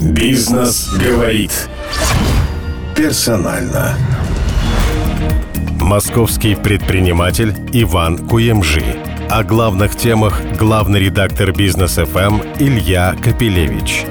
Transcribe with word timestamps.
Бизнес 0.00 0.90
говорит. 0.92 1.68
Персонально. 2.94 3.96
Московский 5.80 6.54
предприниматель 6.54 7.54
Иван 7.72 8.18
Куемжи. 8.18 8.84
О 9.30 9.42
главных 9.42 9.96
темах 9.96 10.42
главный 10.58 11.00
редактор 11.00 11.52
Бизнес 11.52 11.94
ФМ 11.94 12.40
Илья 12.58 13.16
Капелевич. 13.22 14.04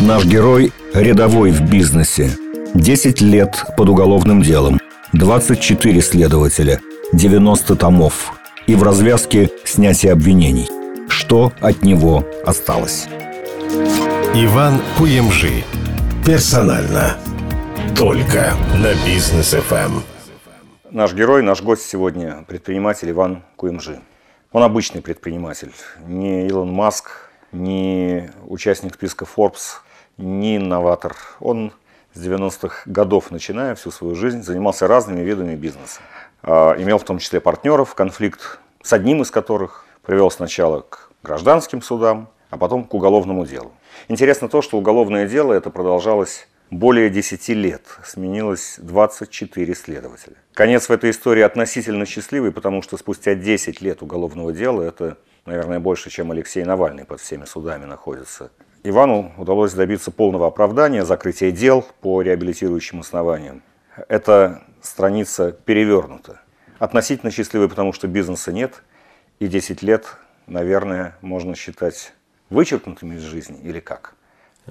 Наш 0.00 0.24
герой– 0.24 0.72
рядовой 0.94 1.50
в 1.50 1.60
бизнесе. 1.68 2.30
10 2.74 3.20
лет 3.20 3.64
под 3.76 3.90
уголовным 3.90 4.42
делом. 4.42 4.80
24 5.12 6.00
следователя. 6.00 6.80
90 7.12 7.76
томов. 7.76 8.32
И 8.66 8.74
в 8.74 8.82
развязке 8.82 9.50
снятие 9.64 10.12
обвинений. 10.12 10.68
Что 11.08 11.52
от 11.60 11.82
него 11.82 12.26
осталось? 12.46 13.08
Иван 14.38 14.82
Куемжи. 14.98 15.64
Персонально. 16.26 17.16
Только 17.96 18.52
на 18.74 18.92
Бизнес 19.06 19.54
ФМ. 19.54 20.02
Наш 20.90 21.14
герой, 21.14 21.42
наш 21.42 21.62
гость 21.62 21.86
сегодня– 21.86 22.44
предприниматель 22.46 23.10
Иван 23.12 23.44
Куемжи. 23.56 23.98
Он 24.52 24.62
обычный 24.62 25.00
предприниматель, 25.00 25.72
не 26.06 26.46
Илон 26.48 26.70
Маск, 26.70 27.30
не 27.50 28.30
участник 28.46 28.96
списка 28.96 29.24
Forbes, 29.24 29.78
не 30.18 30.58
инноватор. 30.58 31.16
Он 31.40 31.72
с 32.12 32.22
90-х 32.22 32.82
годов, 32.84 33.30
начиная 33.30 33.74
всю 33.74 33.90
свою 33.90 34.14
жизнь, 34.14 34.42
занимался 34.42 34.86
разными 34.86 35.22
видами 35.22 35.56
бизнеса. 35.56 36.02
А, 36.42 36.74
имел 36.76 36.98
в 36.98 37.04
том 37.04 37.20
числе 37.20 37.40
партнеров, 37.40 37.94
конфликт 37.94 38.58
с 38.82 38.92
одним 38.92 39.22
из 39.22 39.30
которых 39.30 39.86
привел 40.02 40.30
сначала 40.30 40.82
к 40.82 41.08
гражданским 41.22 41.80
судам, 41.80 42.28
а 42.56 42.58
потом 42.58 42.84
к 42.84 42.94
уголовному 42.94 43.46
делу. 43.46 43.72
Интересно 44.08 44.48
то, 44.48 44.62
что 44.62 44.78
уголовное 44.78 45.28
дело 45.28 45.52
это 45.52 45.70
продолжалось 45.70 46.48
более 46.70 47.10
10 47.10 47.48
лет, 47.50 47.82
сменилось 48.02 48.76
24 48.78 49.74
следователя. 49.74 50.36
Конец 50.54 50.88
в 50.88 50.92
этой 50.92 51.10
истории 51.10 51.42
относительно 51.42 52.06
счастливый, 52.06 52.50
потому 52.50 52.82
что 52.82 52.96
спустя 52.96 53.34
10 53.34 53.80
лет 53.82 54.02
уголовного 54.02 54.52
дела, 54.52 54.82
это, 54.82 55.18
наверное, 55.44 55.80
больше, 55.80 56.10
чем 56.10 56.32
Алексей 56.32 56.64
Навальный 56.64 57.04
под 57.04 57.20
всеми 57.20 57.44
судами 57.44 57.84
находится, 57.84 58.50
Ивану 58.82 59.32
удалось 59.36 59.74
добиться 59.74 60.10
полного 60.10 60.46
оправдания, 60.46 61.04
закрытия 61.04 61.50
дел 61.50 61.84
по 62.00 62.22
реабилитирующим 62.22 63.00
основаниям. 63.00 63.62
Эта 64.08 64.62
страница 64.80 65.52
перевернута. 65.52 66.40
Относительно 66.78 67.30
счастливый, 67.30 67.68
потому 67.68 67.92
что 67.92 68.08
бизнеса 68.08 68.52
нет, 68.52 68.82
и 69.40 69.46
10 69.46 69.82
лет, 69.82 70.16
наверное, 70.46 71.16
можно 71.20 71.54
считать 71.54 72.12
вычеркнутыми 72.50 73.14
из 73.14 73.22
жизни 73.22 73.60
или 73.62 73.80
как? 73.80 74.15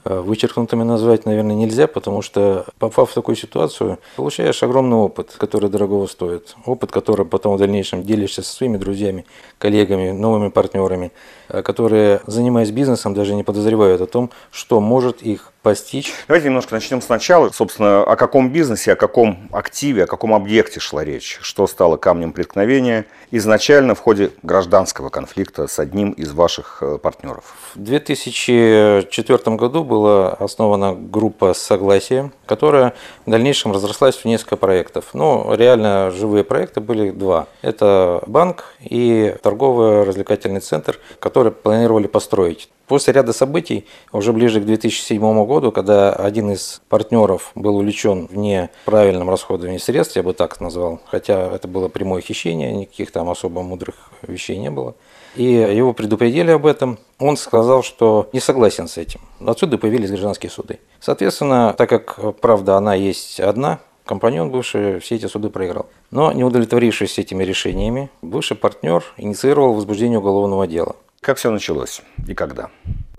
Э, 0.04 0.20
вычеркнутыми 0.20 0.84
назвать, 0.84 1.26
наверное, 1.26 1.56
нельзя, 1.56 1.88
потому 1.88 2.22
что, 2.22 2.66
попав 2.80 3.12
в 3.12 3.14
такую 3.14 3.36
ситуацию, 3.36 4.00
получаешь 4.18 4.62
огромный 4.62 4.98
опыт, 4.98 5.36
который 5.38 5.70
дорого 5.70 6.06
стоит. 6.08 6.56
Опыт, 6.66 6.92
который 6.92 7.26
потом 7.26 7.56
в 7.56 7.60
дальнейшем 7.60 8.04
делишься 8.04 8.44
со 8.44 8.54
своими 8.54 8.78
друзьями, 8.78 9.26
коллегами, 9.58 10.12
новыми 10.12 10.50
партнерами, 10.50 11.12
э, 11.48 11.62
которые, 11.62 12.22
занимаясь 12.28 12.72
бизнесом, 12.72 13.14
даже 13.14 13.36
не 13.36 13.44
подозревают 13.44 14.02
о 14.02 14.06
том, 14.06 14.32
что 14.52 14.82
может 14.82 15.22
их 15.22 15.54
постичь. 15.66 16.14
Давайте 16.28 16.50
немножко 16.50 16.76
начнем 16.76 17.02
сначала. 17.02 17.50
Собственно, 17.50 18.04
о 18.04 18.16
каком 18.16 18.52
бизнесе, 18.52 18.94
о 18.94 18.96
каком 18.96 19.50
активе, 19.52 20.04
о 20.04 20.08
каком 20.08 20.36
объекте 20.36 20.80
шла 20.80 21.04
речь? 21.04 21.40
Что 21.42 21.66
стало 21.66 21.98
камнем 21.98 22.34
преткновения 22.34 23.06
изначально 23.32 23.96
в 23.96 24.00
ходе 24.00 24.30
гражданского 24.44 25.10
конфликта 25.10 25.66
с 25.68 25.80
одним 25.80 26.12
из 26.12 26.34
ваших 26.34 26.80
э, 26.82 27.00
партнеров? 27.00 27.56
В 27.74 27.80
2004 27.80 29.56
году 29.56 29.85
была 29.86 30.32
основана 30.34 30.94
группа 30.94 31.54
«Согласие», 31.54 32.32
которая 32.46 32.94
в 33.26 33.32
дальнейшем 33.32 33.72
разрослась 33.72 34.18
в 34.18 34.26
несколько 34.26 34.58
проектов. 34.58 35.14
Но 35.14 35.54
реально 35.56 36.12
живые 36.12 36.44
проекты 36.44 36.82
были 36.82 37.12
два. 37.12 37.48
Это 37.62 38.22
банк 38.28 38.76
и 38.82 39.36
торговый 39.42 40.04
развлекательный 40.04 40.60
центр, 40.60 41.00
который 41.20 41.52
планировали 41.52 42.08
построить. 42.08 42.70
После 42.88 43.14
ряда 43.14 43.34
событий, 43.34 43.88
уже 44.12 44.32
ближе 44.32 44.62
к 44.62 44.66
2007 44.66 45.46
году, 45.46 45.72
когда 45.72 46.14
один 46.14 46.52
из 46.52 46.82
партнеров 46.88 47.52
был 47.56 47.78
увлечен 47.78 48.28
в 48.28 48.38
неправильном 48.38 49.30
расходовании 49.30 49.80
средств, 49.80 50.16
я 50.16 50.22
бы 50.24 50.34
так 50.34 50.62
назвал, 50.62 51.00
хотя 51.08 51.48
это 51.48 51.68
было 51.68 51.88
прямое 51.88 52.22
хищение, 52.22 52.72
никаких 52.72 53.12
там 53.12 53.30
особо 53.30 53.64
мудрых 53.64 53.96
вещей 54.22 54.58
не 54.60 54.70
было, 54.70 54.94
и 55.36 55.44
его 55.44 55.94
предупредили 55.94 56.52
об 56.52 56.66
этом, 56.66 56.98
он 57.20 57.38
сказал, 57.38 57.84
что 57.84 58.30
не 58.34 58.40
согласен 58.40 58.88
с 58.88 58.98
этим. 58.98 59.22
Отсюда 59.46 59.78
появились 59.78 60.10
гражданские 60.10 60.50
суды. 60.50 60.80
Соответственно, 61.00 61.74
так 61.78 61.90
как 61.90 62.40
правда 62.40 62.78
она 62.78 62.96
есть 62.96 63.40
одна, 63.40 63.80
компаньон 64.06 64.52
бывший 64.52 65.00
все 65.00 65.16
эти 65.16 65.26
суды 65.28 65.50
проиграл. 65.50 65.88
Но 66.12 66.32
не 66.32 66.44
удовлетворившись 66.44 67.20
этими 67.20 67.44
решениями, 67.44 68.10
бывший 68.22 68.58
партнер 68.58 69.04
инициировал 69.18 69.74
возбуждение 69.74 70.20
уголовного 70.20 70.68
дела. 70.68 70.96
Как 71.26 71.38
все 71.40 71.50
началось 71.50 72.04
и 72.28 72.36
когда? 72.36 72.70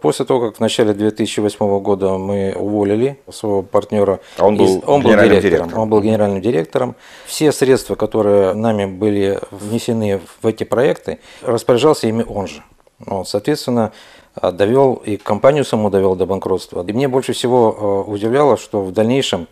После 0.01 0.25
того, 0.25 0.39
как 0.39 0.59
в 0.59 0.61
начале 0.61 0.93
2008 0.93 1.81
года 1.81 2.19
мы 2.19 2.55
уволили 2.57 3.19
своего 3.33 3.63
партнера, 3.63 4.21
а 4.39 4.47
он 4.47 4.57
был, 4.57 4.81
он 4.87 5.03
был 5.03 5.11
директором, 5.11 5.41
директором. 5.41 5.79
Он 5.83 5.91
был 5.91 6.01
генеральным 6.01 6.41
директором. 6.41 6.95
Все 7.25 7.51
средства, 7.51 7.97
которые 7.97 8.55
нами 8.55 8.85
были 8.85 9.41
внесены 9.51 10.21
в 10.41 10.47
эти 10.47 10.63
проекты, 10.63 11.19
распоряжался 11.43 12.07
ими 12.07 12.23
он 12.23 12.47
же. 12.47 12.63
Вот, 13.01 13.29
соответственно, 13.29 13.91
довел 14.41 14.95
и 14.95 15.17
компанию 15.17 15.65
саму 15.65 15.91
довел 15.91 16.15
до 16.15 16.27
банкротства. 16.27 16.85
И 16.87 16.93
мне 16.93 17.09
больше 17.09 17.33
всего 17.33 18.05
э, 18.07 18.11
удивляло, 18.11 18.57
что 18.57 18.83
в 18.83 18.93
дальнейшем 18.93 19.49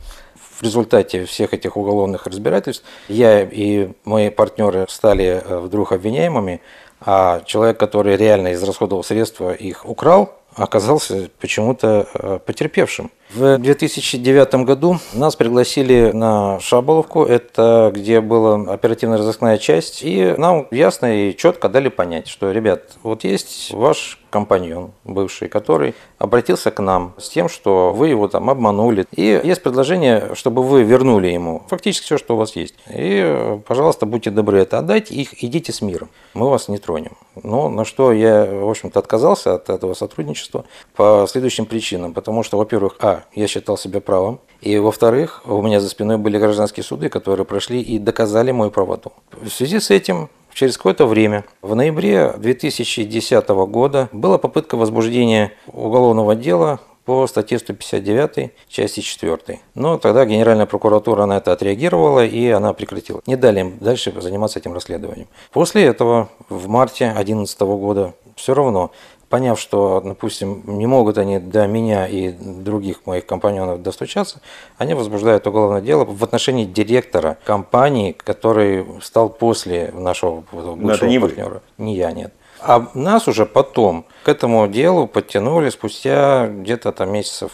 в 0.59 0.63
результате 0.63 1.25
всех 1.25 1.53
этих 1.53 1.77
уголовных 1.77 2.27
разбирательств 2.27 2.85
я 3.09 3.43
и 3.43 3.89
мои 4.05 4.31
партнеры 4.31 4.87
стали 4.89 5.43
э, 5.45 5.59
вдруг 5.59 5.91
обвиняемыми, 5.91 6.61
а 7.05 7.41
человек, 7.45 7.79
который 7.79 8.17
реально 8.17 8.55
израсходовал 8.55 9.05
средства, 9.05 9.53
их 9.53 9.85
украл, 9.87 10.39
оказался 10.55 11.31
почему-то 11.41 12.07
э, 12.15 12.39
потерпевшим. 12.45 13.11
В 13.35 13.59
2009 13.59 14.55
году 14.65 15.01
нас 15.13 15.35
пригласили 15.35 16.13
на 16.13 16.61
Шаболовку, 16.61 17.25
это 17.25 17.91
где 17.93 18.21
была 18.21 18.73
оперативно-розыскная 18.73 19.59
часть, 19.59 20.05
и 20.05 20.37
нам 20.39 20.69
ясно 20.71 21.31
и 21.31 21.37
четко 21.37 21.69
дали 21.69 21.89
понять, 21.89 22.29
что, 22.29 22.53
ребят, 22.53 22.93
вот 23.03 23.25
есть 23.25 23.73
ваш 23.73 24.21
компаньон 24.35 24.91
бывший, 25.05 25.49
который 25.49 25.95
обратился 26.19 26.73
к 26.73 26.83
нам 26.83 27.15
с 27.19 27.29
тем, 27.29 27.49
что 27.49 27.93
вы 27.93 28.09
его 28.09 28.27
там 28.27 28.51
обманули. 28.51 29.07
И 29.13 29.41
есть 29.45 29.63
предложение, 29.63 30.35
чтобы 30.35 30.65
вы 30.65 30.83
вернули 30.83 31.29
ему 31.29 31.63
фактически 31.69 32.07
все, 32.07 32.19
что 32.19 32.35
у 32.35 32.39
вас 32.39 32.57
есть. 32.57 32.75
И, 32.93 33.61
пожалуйста, 33.67 34.07
будьте 34.07 34.33
добры 34.33 34.59
это 34.59 34.79
отдать, 34.79 35.13
их 35.13 35.45
идите 35.45 35.73
с 35.73 35.83
миром. 35.83 36.09
Мы 36.35 36.51
вас 36.51 36.67
не 36.67 36.79
тронем. 36.79 37.17
Но 37.43 37.69
на 37.69 37.85
что 37.85 38.13
я, 38.13 38.45
в 38.45 38.69
общем-то, 38.69 38.99
отказался 38.99 39.55
от 39.55 39.71
этого 39.71 39.95
сотрудничества 39.95 40.65
по 40.97 41.27
следующим 41.31 41.67
причинам. 41.67 42.13
Потому 42.13 42.43
что, 42.43 42.59
во-первых, 42.59 42.97
а, 42.99 43.23
я 43.35 43.47
считал 43.47 43.77
себя 43.77 44.01
правым. 44.01 44.41
И, 44.61 44.79
во-вторых, 44.79 45.43
у 45.47 45.61
меня 45.63 45.81
за 45.81 45.89
спиной 45.89 46.17
были 46.17 46.39
гражданские 46.39 46.85
суды, 46.85 47.09
которые 47.09 47.45
прошли 47.45 47.81
и 47.81 47.99
доказали 47.99 48.51
мою 48.51 48.71
правоту. 48.71 49.13
В 49.33 49.51
связи 49.51 49.81
с 49.81 49.91
этим 49.91 50.29
Через 50.55 50.77
какое-то 50.77 51.07
время, 51.07 51.45
в 51.63 51.75
ноябре 51.75 52.33
2010 52.37 53.49
года, 53.49 54.09
была 54.13 54.39
попытка 54.39 54.77
возбуждения 54.77 55.53
уголовного 55.67 56.37
дела 56.37 56.79
по 57.05 57.27
статье 57.27 57.59
159, 57.59 58.53
части 58.69 59.01
4. 59.01 59.61
Но 59.75 59.99
тогда 59.99 60.25
Генеральная 60.25 60.67
прокуратура 60.67 61.27
на 61.27 61.39
это 61.39 61.51
отреагировала 61.53 62.25
и 62.25 62.49
она 62.51 62.73
прекратила. 62.73 63.21
Не 63.27 63.35
дали 63.35 63.61
им 63.61 63.79
дальше 63.81 64.15
заниматься 64.21 64.61
этим 64.61 64.73
расследованием. 64.73 65.27
После 65.53 65.85
этого, 65.85 66.29
в 66.49 66.69
марте 66.69 67.07
2011 67.07 67.61
года, 67.61 68.15
все 68.37 68.55
равно 68.55 68.91
поняв, 69.35 69.59
что, 69.59 70.01
допустим, 70.01 70.63
не 70.65 70.87
могут 70.87 71.19
они 71.19 71.41
до 71.41 71.67
меня 71.67 72.07
и 72.07 72.29
других 72.31 73.05
моих 73.05 73.27
компаньонов 73.27 73.83
достучаться, 73.83 74.41
они 74.79 74.95
возбуждают 74.95 75.45
уголовное 75.49 75.81
дело 75.81 76.05
в 76.05 76.23
отношении 76.23 76.65
директора 76.65 77.37
компании, 77.45 78.13
который 78.13 78.87
стал 79.03 79.29
после 79.29 79.91
нашего 79.93 80.45
бывшего 80.53 81.09
не 81.09 81.19
партнера. 81.19 81.63
Вы. 81.79 81.85
Не 81.85 81.97
я, 81.97 82.13
нет. 82.13 82.33
А 82.61 82.87
нас 82.95 83.27
уже 83.27 83.45
потом 83.45 84.07
к 84.23 84.29
этому 84.29 84.69
делу 84.69 85.09
подтянули 85.09 85.69
спустя 85.71 86.47
где-то 86.47 86.93
там 86.93 87.11
месяцев 87.11 87.51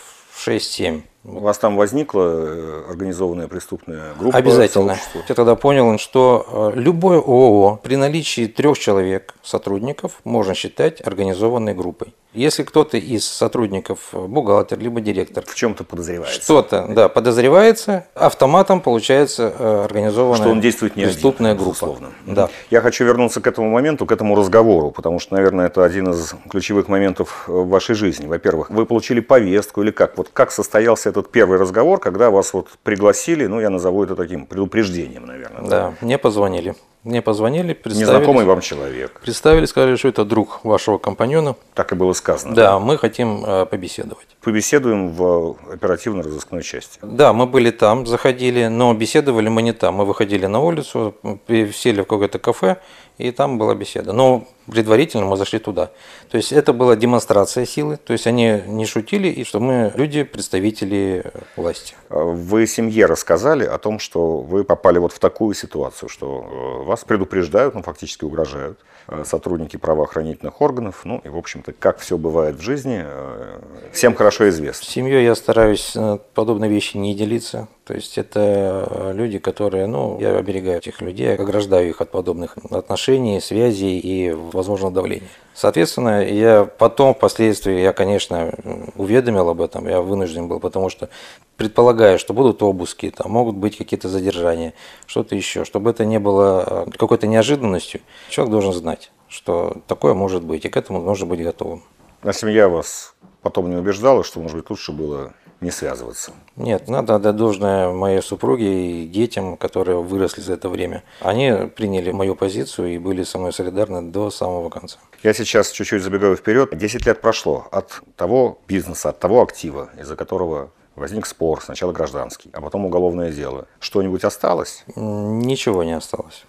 6-7. 0.47 1.01
У 1.23 1.41
вас 1.41 1.59
там 1.59 1.77
возникла 1.77 2.23
э, 2.23 2.85
организованная 2.89 3.47
преступная 3.47 4.15
группа? 4.19 4.39
Обязательно. 4.39 4.95
сообщество? 4.95 5.23
Я 5.29 5.35
тогда 5.35 5.55
понял, 5.55 5.99
что 5.99 6.73
э, 6.75 6.81
любое 6.81 7.19
ООО 7.19 7.79
при 7.83 7.97
наличии 7.97 8.47
трех 8.47 8.79
человек, 8.79 9.35
сотрудников, 9.43 10.13
можно 10.25 10.55
считать 10.55 11.07
организованной 11.07 11.75
группой. 11.75 12.15
Если 12.33 12.63
кто-то 12.63 12.97
из 12.97 13.29
сотрудников, 13.29 13.99
э, 14.13 14.19
бухгалтер, 14.19 14.79
либо 14.79 15.03
директор, 15.03 15.45
В 15.47 15.55
чем-то 15.55 15.85
подозревается. 15.85 16.41
что-то 16.41 16.87
да, 16.89 17.11
подозревается, 17.11 18.07
автоматом 18.15 18.81
получается 18.81 19.85
организованная 19.85 20.41
Что 20.41 20.51
он 20.51 20.61
действует 20.63 20.97
не 20.97 21.05
преступная 21.05 21.53
один, 21.53 21.65
группа. 21.65 21.85
безусловно. 21.85 22.09
Да. 22.25 22.49
Я 22.71 22.81
хочу 22.81 23.05
вернуться 23.05 23.43
к 23.43 23.47
этому 23.47 23.69
моменту, 23.69 24.07
к 24.07 24.13
этому 24.13 24.37
разговору, 24.37 24.91
потому 24.91 25.19
что, 25.19 25.35
наверное, 25.35 25.67
это 25.67 25.85
один 25.85 26.13
из 26.13 26.35
ключевых 26.49 26.89
моментов 26.89 27.45
в 27.47 27.69
вашей 27.69 27.95
жизни. 27.95 28.27
Во-первых, 28.27 28.71
вы 28.71 28.87
получили 28.87 29.21
повестку 29.21 29.83
или 29.83 29.91
как? 29.91 30.17
Вот 30.17 30.31
как 30.33 30.51
состоялся 30.51 31.10
этот 31.11 31.31
первый 31.31 31.59
разговор, 31.59 32.01
когда 32.01 32.31
вас 32.31 32.55
вот 32.55 32.69
пригласили, 32.83 33.47
ну, 33.47 33.61
я 33.61 33.71
назову 33.71 34.05
это 34.05 34.17
таким 34.17 34.47
предупреждением, 34.47 35.27
наверное. 35.27 35.69
Да, 35.69 35.95
мне 36.01 36.19
позвонили. 36.19 36.75
Мне 37.03 37.23
позвонили, 37.23 37.73
представились, 37.73 38.09
Незнакомый 38.09 38.45
вам 38.45 38.61
человек. 38.61 39.21
представили, 39.23 39.65
сказали, 39.65 39.97
что 39.97 40.09
это 40.09 40.27
друг 40.27 40.63
вашего 40.65 40.99
компаньона. 40.99 41.57
Так 41.73 41.93
и 41.93 41.95
было 41.95 42.13
сказано. 42.13 42.55
Да, 42.55 42.79
мы 42.79 42.99
хотим 42.99 43.43
э, 43.43 43.65
побеседовать. 43.65 44.27
Побеседуем 44.43 45.09
в 45.09 45.57
оперативно-розыскной 45.73 46.63
части. 46.63 46.99
Да, 47.03 47.33
мы 47.33 47.47
были 47.47 47.71
там, 47.71 48.07
заходили, 48.07 48.67
но 48.67 48.93
беседовали 48.93 49.49
мы 49.49 49.63
не 49.63 49.73
там. 49.73 49.95
Мы 49.95 50.05
выходили 50.05 50.45
на 50.45 50.61
улицу, 50.61 51.15
сели 51.49 52.03
в 52.03 52.07
какое-то 52.07 52.39
кафе, 52.39 52.77
и 53.17 53.31
там 53.31 53.57
была 53.57 53.75
беседа. 53.75 54.13
Но 54.13 54.45
предварительно 54.71 55.27
мы 55.27 55.37
зашли 55.37 55.59
туда. 55.59 55.91
То 56.31 56.37
есть 56.37 56.53
это 56.53 56.73
была 56.73 56.97
демонстрация 56.97 57.67
силы. 57.67 57.97
То 57.97 58.13
есть 58.13 58.27
они 58.27 58.63
не 58.67 58.87
шутили, 58.87 59.29
и 59.29 59.45
что 59.45 59.61
мы 59.61 59.93
люди, 59.97 60.23
представители 60.23 61.25
власти. 61.57 61.95
Вы 62.09 62.67
семье 62.67 63.07
рассказали 63.07 63.65
о 63.65 63.79
том, 63.79 63.99
что 63.99 64.39
вы 64.39 64.65
попали 64.65 64.99
вот 64.99 65.13
в 65.13 65.19
такую 65.19 65.55
ситуацию, 65.55 66.09
что 66.09 66.81
э, 66.83 66.85
вас 66.87 67.05
предупреждают, 67.05 67.75
ну, 67.75 67.83
фактически 67.83 68.25
угрожают 68.25 68.79
э, 69.09 69.25
сотрудники 69.25 69.77
правоохранительных 69.77 70.61
органов. 70.61 71.03
Ну, 71.05 71.21
и, 71.25 71.29
в 71.29 71.37
общем-то, 71.37 71.73
как 71.73 71.99
все 71.99 72.17
бывает 72.19 72.57
в 72.57 72.61
жизни, 72.61 73.03
э, 73.05 73.61
всем 73.93 74.15
хорошо 74.15 74.45
С 74.45 74.55
известно. 74.55 74.87
семьей 74.87 75.25
я 75.25 75.35
стараюсь 75.35 75.97
подобные 76.35 76.71
вещи 76.71 76.97
не 76.97 77.15
делиться. 77.15 77.69
То 77.85 77.95
есть 77.95 78.19
это 78.19 79.13
люди, 79.15 79.39
которые, 79.39 79.87
ну, 79.87 80.19
я 80.21 80.37
оберегаю 80.37 80.79
этих 80.79 81.01
людей, 81.01 81.35
ограждаю 81.35 81.89
их 81.89 82.01
от 82.01 82.11
подобных 82.11 82.57
отношений, 82.71 83.41
связей 83.41 83.99
и 83.99 84.31
возможного 84.61 84.93
давления. 84.93 85.29
Соответственно, 85.55 86.25
я 86.25 86.65
потом, 86.65 87.15
впоследствии, 87.15 87.81
я, 87.81 87.93
конечно, 87.93 88.53
уведомил 88.97 89.49
об 89.49 89.61
этом, 89.61 89.89
я 89.89 90.01
вынужден 90.01 90.49
был, 90.49 90.61
потому 90.61 90.89
что 90.91 91.09
предполагаю, 91.57 92.19
что 92.19 92.33
будут 92.33 92.63
обыски, 92.63 93.11
там 93.11 93.33
могут 93.33 93.57
быть 93.57 93.77
какие-то 93.77 94.09
задержания, 94.09 94.75
что-то 95.07 95.35
еще, 95.35 95.65
чтобы 95.65 95.91
это 95.91 96.05
не 96.05 96.19
было 96.19 96.87
э, 96.89 96.91
какой-то 96.97 97.27
неожиданностью, 97.27 98.01
человек 98.29 98.53
должен 98.53 98.73
знать, 98.73 99.13
что 99.29 99.77
такое 99.87 100.15
может 100.15 100.43
быть, 100.43 100.65
и 100.65 100.69
к 100.69 100.77
этому 100.77 101.03
нужно 101.03 101.27
быть 101.27 101.43
готовым. 101.43 101.83
А 102.23 102.33
семья 102.33 102.69
вас 102.69 103.15
потом 103.43 103.71
не 103.71 103.77
убеждала, 103.77 104.25
что, 104.25 104.41
может 104.41 104.57
быть, 104.57 104.71
лучше 104.71 104.93
было 104.93 105.33
не 105.61 105.71
связываться. 105.71 106.33
Нет, 106.57 106.89
надо 106.89 107.17
отдать 107.17 107.37
должное 107.37 107.91
моей 107.91 108.23
супруге 108.23 109.03
и 109.03 109.07
детям, 109.07 109.57
которые 109.57 110.03
выросли 110.03 110.41
за 110.41 110.55
это 110.55 110.69
время. 110.69 111.03
Они 111.21 111.53
приняли 111.75 112.13
мою 112.13 112.35
позицию 112.35 112.95
и 112.95 112.99
были 112.99 113.23
со 113.25 113.39
мной 113.39 113.53
солидарны 113.53 114.03
до 114.11 114.31
самого 114.31 114.71
конца. 114.71 114.99
Я 115.23 115.35
сейчас 115.35 115.71
чуть-чуть 115.71 116.03
забегаю 116.03 116.37
вперед. 116.37 116.77
10 116.77 117.07
лет 117.07 117.21
прошло 117.21 117.67
от 117.71 118.03
того 118.17 118.59
бизнеса, 118.67 119.11
от 119.11 119.19
того 119.19 119.43
актива, 119.43 119.91
из-за 119.99 120.17
которого 120.17 120.71
возник 120.97 121.27
спор, 121.27 121.63
сначала 121.63 121.93
гражданский, 121.93 122.51
а 122.53 122.61
потом 122.61 122.87
уголовное 122.87 123.31
дело. 123.33 123.67
Что-нибудь 123.81 124.25
осталось? 124.25 124.85
Ничего 124.97 125.85
не 125.85 125.93
осталось. 125.93 126.45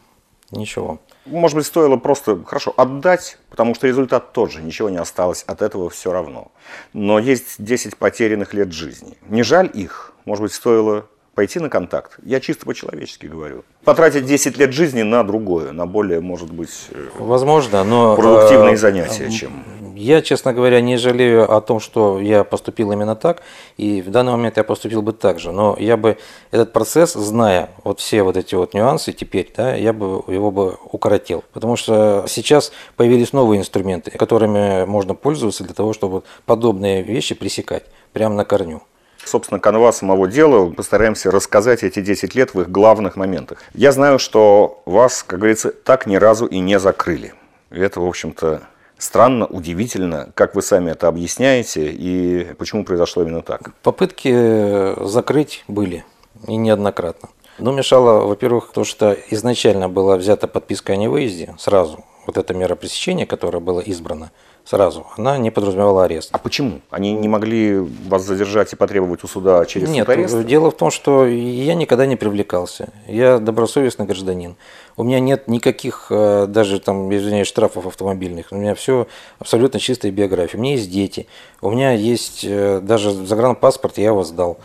Ничего. 0.52 1.00
Может 1.26 1.56
быть, 1.56 1.66
стоило 1.66 1.98
просто, 1.98 2.44
хорошо, 2.46 2.74
отдать, 2.78 3.38
потому 3.50 3.76
что 3.76 3.88
результат 3.88 4.34
тот 4.34 4.52
же, 4.52 4.62
ничего 4.62 4.90
не 4.90 4.98
осталось, 4.98 5.44
от 5.44 5.62
этого 5.62 5.90
все 5.90 6.12
равно. 6.12 6.52
Но 6.94 7.20
есть 7.20 7.64
10 7.64 7.98
потерянных 7.98 8.54
лет 8.54 8.72
жизни. 8.72 9.18
Не 9.30 9.44
жаль 9.44 9.70
их? 9.72 10.14
Может 10.26 10.44
быть, 10.44 10.54
стоило 10.54 11.06
пойти 11.36 11.60
на 11.60 11.70
контакт? 11.70 12.18
Я 12.24 12.40
чисто 12.40 12.66
по-человечески 12.66 13.28
говорю. 13.28 13.64
Потратить 13.84 14.26
10 14.26 14.58
лет 14.58 14.74
жизни 14.74 15.04
на 15.04 15.24
другое, 15.24 15.72
на 15.72 15.86
более, 15.86 16.22
может 16.22 16.52
быть, 16.52 16.88
э, 16.90 17.10
Возможно, 17.18 17.84
но... 17.84 18.16
продуктивные 18.16 18.74
э, 18.74 18.78
занятия, 18.78 19.30
чем... 19.30 19.64
Я, 20.02 20.24
честно 20.24 20.52
говоря, 20.52 20.82
не 20.82 20.98
жалею 20.98 21.56
о 21.56 21.62
том, 21.62 21.80
что 21.80 22.20
я 22.20 22.44
поступил 22.44 22.92
именно 22.92 23.16
так, 23.16 23.44
и 23.78 24.02
в 24.02 24.10
данный 24.10 24.32
момент 24.32 24.58
я 24.58 24.64
поступил 24.64 25.04
бы 25.04 25.14
так 25.14 25.40
же. 25.40 25.52
Но 25.52 25.78
я 25.80 25.96
бы 25.96 26.18
этот 26.50 26.74
процесс, 26.74 27.14
зная 27.14 27.70
вот 27.84 28.00
все 28.00 28.24
вот 28.24 28.36
эти 28.36 28.56
вот 28.56 28.74
нюансы 28.74 29.14
теперь, 29.14 29.54
да, 29.56 29.76
я 29.76 29.94
бы 29.94 30.24
его 30.28 30.50
бы 30.50 30.76
укоротил. 30.92 31.44
Потому 31.54 31.76
что 31.76 32.26
сейчас 32.28 32.72
появились 32.96 33.32
новые 33.32 33.60
инструменты, 33.60 34.10
которыми 34.10 34.86
можно 34.86 35.14
пользоваться 35.14 35.64
для 35.64 35.76
того, 35.76 35.94
чтобы 35.94 36.24
подобные 36.48 37.04
вещи 37.04 37.36
пресекать 37.36 37.84
прямо 38.12 38.34
на 38.34 38.44
корню. 38.44 38.82
Собственно, 39.24 39.60
канва 39.60 39.92
самого 39.92 40.28
дела. 40.28 40.72
Постараемся 40.72 41.30
рассказать 41.30 41.84
эти 41.84 42.02
10 42.02 42.34
лет 42.34 42.56
в 42.56 42.62
их 42.62 42.72
главных 42.72 43.18
моментах. 43.18 43.60
Я 43.76 43.92
знаю, 43.92 44.18
что 44.18 44.82
вас, 44.86 45.22
как 45.22 45.38
говорится, 45.38 45.70
так 45.70 46.08
ни 46.08 46.16
разу 46.16 46.48
и 46.48 46.58
не 46.58 46.80
закрыли. 46.80 47.36
И 47.70 47.80
это, 47.80 48.02
в 48.02 48.08
общем-то, 48.08 48.64
странно, 49.02 49.46
удивительно, 49.46 50.32
как 50.36 50.56
вы 50.56 50.62
сами 50.62 50.92
это 50.92 51.08
объясняете 51.08 51.92
и 51.92 52.54
почему 52.54 52.86
произошло 52.86 53.24
именно 53.24 53.42
так. 53.42 53.74
Попытки 53.82 54.32
э, 54.32 55.06
закрыть 55.06 55.64
были, 55.68 56.06
и 56.48 56.56
неоднократно. 56.56 57.30
Но 57.58 57.72
мешало, 57.72 58.26
во-первых, 58.26 58.72
то, 58.74 58.84
что 58.84 59.16
изначально 59.30 59.90
была 59.90 60.18
взята 60.18 60.48
подписка 60.48 60.94
о 60.94 60.96
невыезде 60.96 61.56
сразу. 61.60 62.04
Вот 62.26 62.38
эта 62.38 62.54
мера 62.54 62.76
пресечения, 62.76 63.26
которая 63.26 63.62
была 63.62 63.82
избрана 63.82 64.32
сразу, 64.66 65.06
она 65.18 65.38
не 65.38 65.52
подразумевала 65.52 66.06
арест. 66.06 66.30
А 66.32 66.38
почему? 66.38 66.82
Они 66.90 67.14
не 67.14 67.28
могли 67.28 67.78
вас 67.80 68.24
задержать 68.24 68.74
и 68.74 68.76
потребовать 68.76 69.24
у 69.24 69.28
суда 69.28 69.66
через 69.66 69.90
Нет, 69.90 70.06
суд 70.08 70.16
ареста? 70.16 70.44
дело 70.44 70.72
в 70.72 70.78
том, 70.78 70.92
что 70.92 71.26
я 71.26 71.74
никогда 71.74 72.06
не 72.06 72.16
привлекался. 72.16 72.90
Я 73.08 73.40
добросовестный 73.40 74.06
гражданин. 74.06 74.56
У 74.98 75.04
меня 75.04 75.20
нет 75.20 75.48
никаких 75.48 76.08
э, 76.10 76.46
даже 76.48 76.80
там, 76.80 77.14
извиняюсь, 77.16 77.48
штрафов 77.48 77.88
автомобильных. 77.88 78.48
У 78.52 78.56
меня 78.56 78.76
все 78.76 79.08
абсолютно 79.40 79.80
чистая 79.80 80.12
биография. 80.12 80.60
У 80.60 80.64
меня 80.64 80.74
есть 80.76 80.92
дети. 80.92 81.28
У 81.62 81.72
меня 81.72 81.92
есть 81.94 82.44
э, 82.44 82.80
даже 82.82 83.12
загранпаспорт, 83.12 83.98
я 83.98 84.08
его 84.08 84.24
сдал. 84.24 84.58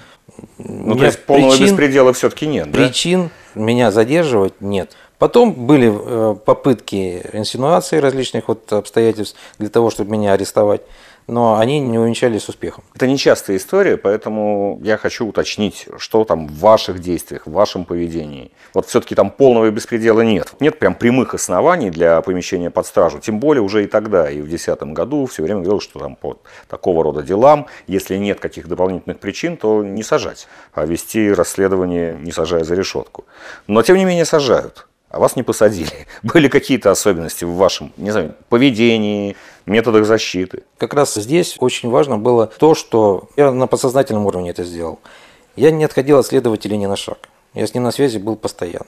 Ну, 0.59 0.97
то 0.97 1.05
есть 1.05 1.25
полного 1.25 1.53
причин- 1.53 1.65
беспредела 1.67 2.13
все-таки 2.13 2.47
нет, 2.47 2.71
да? 2.71 2.77
Причин 2.79 3.31
меня 3.55 3.91
задерживать 3.91 4.61
нет. 4.61 4.97
Потом 5.19 5.53
были 5.53 5.93
э, 5.93 6.35
попытки 6.45 7.23
инсинуации 7.33 7.99
различных 7.99 8.49
вот 8.49 8.71
обстоятельств 8.73 9.39
для 9.59 9.71
того, 9.71 9.91
чтобы 9.91 10.11
меня 10.11 10.35
арестовать, 10.35 10.83
но 11.27 11.59
они 11.59 11.81
не 11.81 11.99
увенчались 11.99 12.49
успехом. 12.49 12.85
Это 12.95 13.07
нечастая 13.07 13.57
история, 13.57 13.97
поэтому 13.97 14.79
я 14.83 14.97
хочу 14.97 15.27
уточнить, 15.27 15.89
что 15.99 16.25
там 16.25 16.47
в 16.47 16.59
ваших 16.59 17.01
действиях, 17.01 17.47
в 17.47 17.53
вашем 17.53 17.85
поведении. 17.85 18.53
Вот 18.75 18.87
все-таки 18.87 19.15
там 19.15 19.31
полного 19.31 19.71
беспредела 19.71 20.21
нет. 20.21 20.53
Нет 20.61 20.79
прям 20.79 20.95
прямых 20.95 21.35
оснований 21.35 21.91
для 21.91 22.21
помещения 22.21 22.71
под 22.71 22.87
стражу. 22.87 23.19
Тем 23.19 23.41
более 23.41 23.63
уже 23.63 23.85
и 23.85 23.87
тогда, 23.87 24.31
и 24.31 24.41
в 24.41 24.47
2010 24.49 24.83
году 24.93 25.27
все 25.27 25.43
время 25.43 25.61
говорил, 25.61 25.81
что 25.81 25.99
там 25.99 26.17
по 26.17 26.39
такого 26.69 27.03
рода 27.03 27.23
делам, 27.23 27.67
если 27.87 28.17
нет 28.17 28.39
каких 28.39 28.69
дополнительных 28.69 29.19
причин, 29.19 29.57
то 29.57 29.83
не 29.83 30.03
сажать, 30.03 30.47
а 30.75 30.87
вести 30.87 31.33
расследование, 31.33 32.17
не 32.21 32.33
сажая 32.33 32.65
за 32.65 32.75
решетку. 32.75 33.25
Но 33.67 33.83
тем 33.83 33.97
не 33.97 34.05
менее 34.05 34.25
сажают. 34.25 34.86
А 35.11 35.19
вас 35.19 35.37
не 35.37 35.43
посадили. 35.43 35.91
Были 36.23 36.49
какие-то 36.49 36.91
особенности 36.91 37.45
в 37.45 37.55
вашем, 37.55 37.93
не 37.97 38.11
знаю, 38.11 38.35
поведении, 38.49 39.37
методах 39.65 40.05
защиты? 40.05 40.65
Как 40.79 40.95
раз 40.95 41.15
здесь 41.15 41.57
очень 41.61 41.91
важно 41.91 42.19
было 42.19 42.47
то, 42.47 42.75
что 42.75 43.29
я 43.37 43.53
на 43.53 43.67
подсознательном 43.67 44.27
уровне 44.27 44.51
это 44.51 44.65
сделал. 44.65 44.99
Я 45.55 45.71
не 45.71 45.85
отходил 45.85 46.19
от 46.19 46.27
следователя 46.27 46.77
ни 46.77 46.87
на 46.87 46.97
шаг. 46.97 47.29
Я 47.55 47.67
с 47.67 47.73
ним 47.75 47.85
на 47.85 47.93
связи 47.93 48.19
был 48.19 48.37
постоянно. 48.37 48.87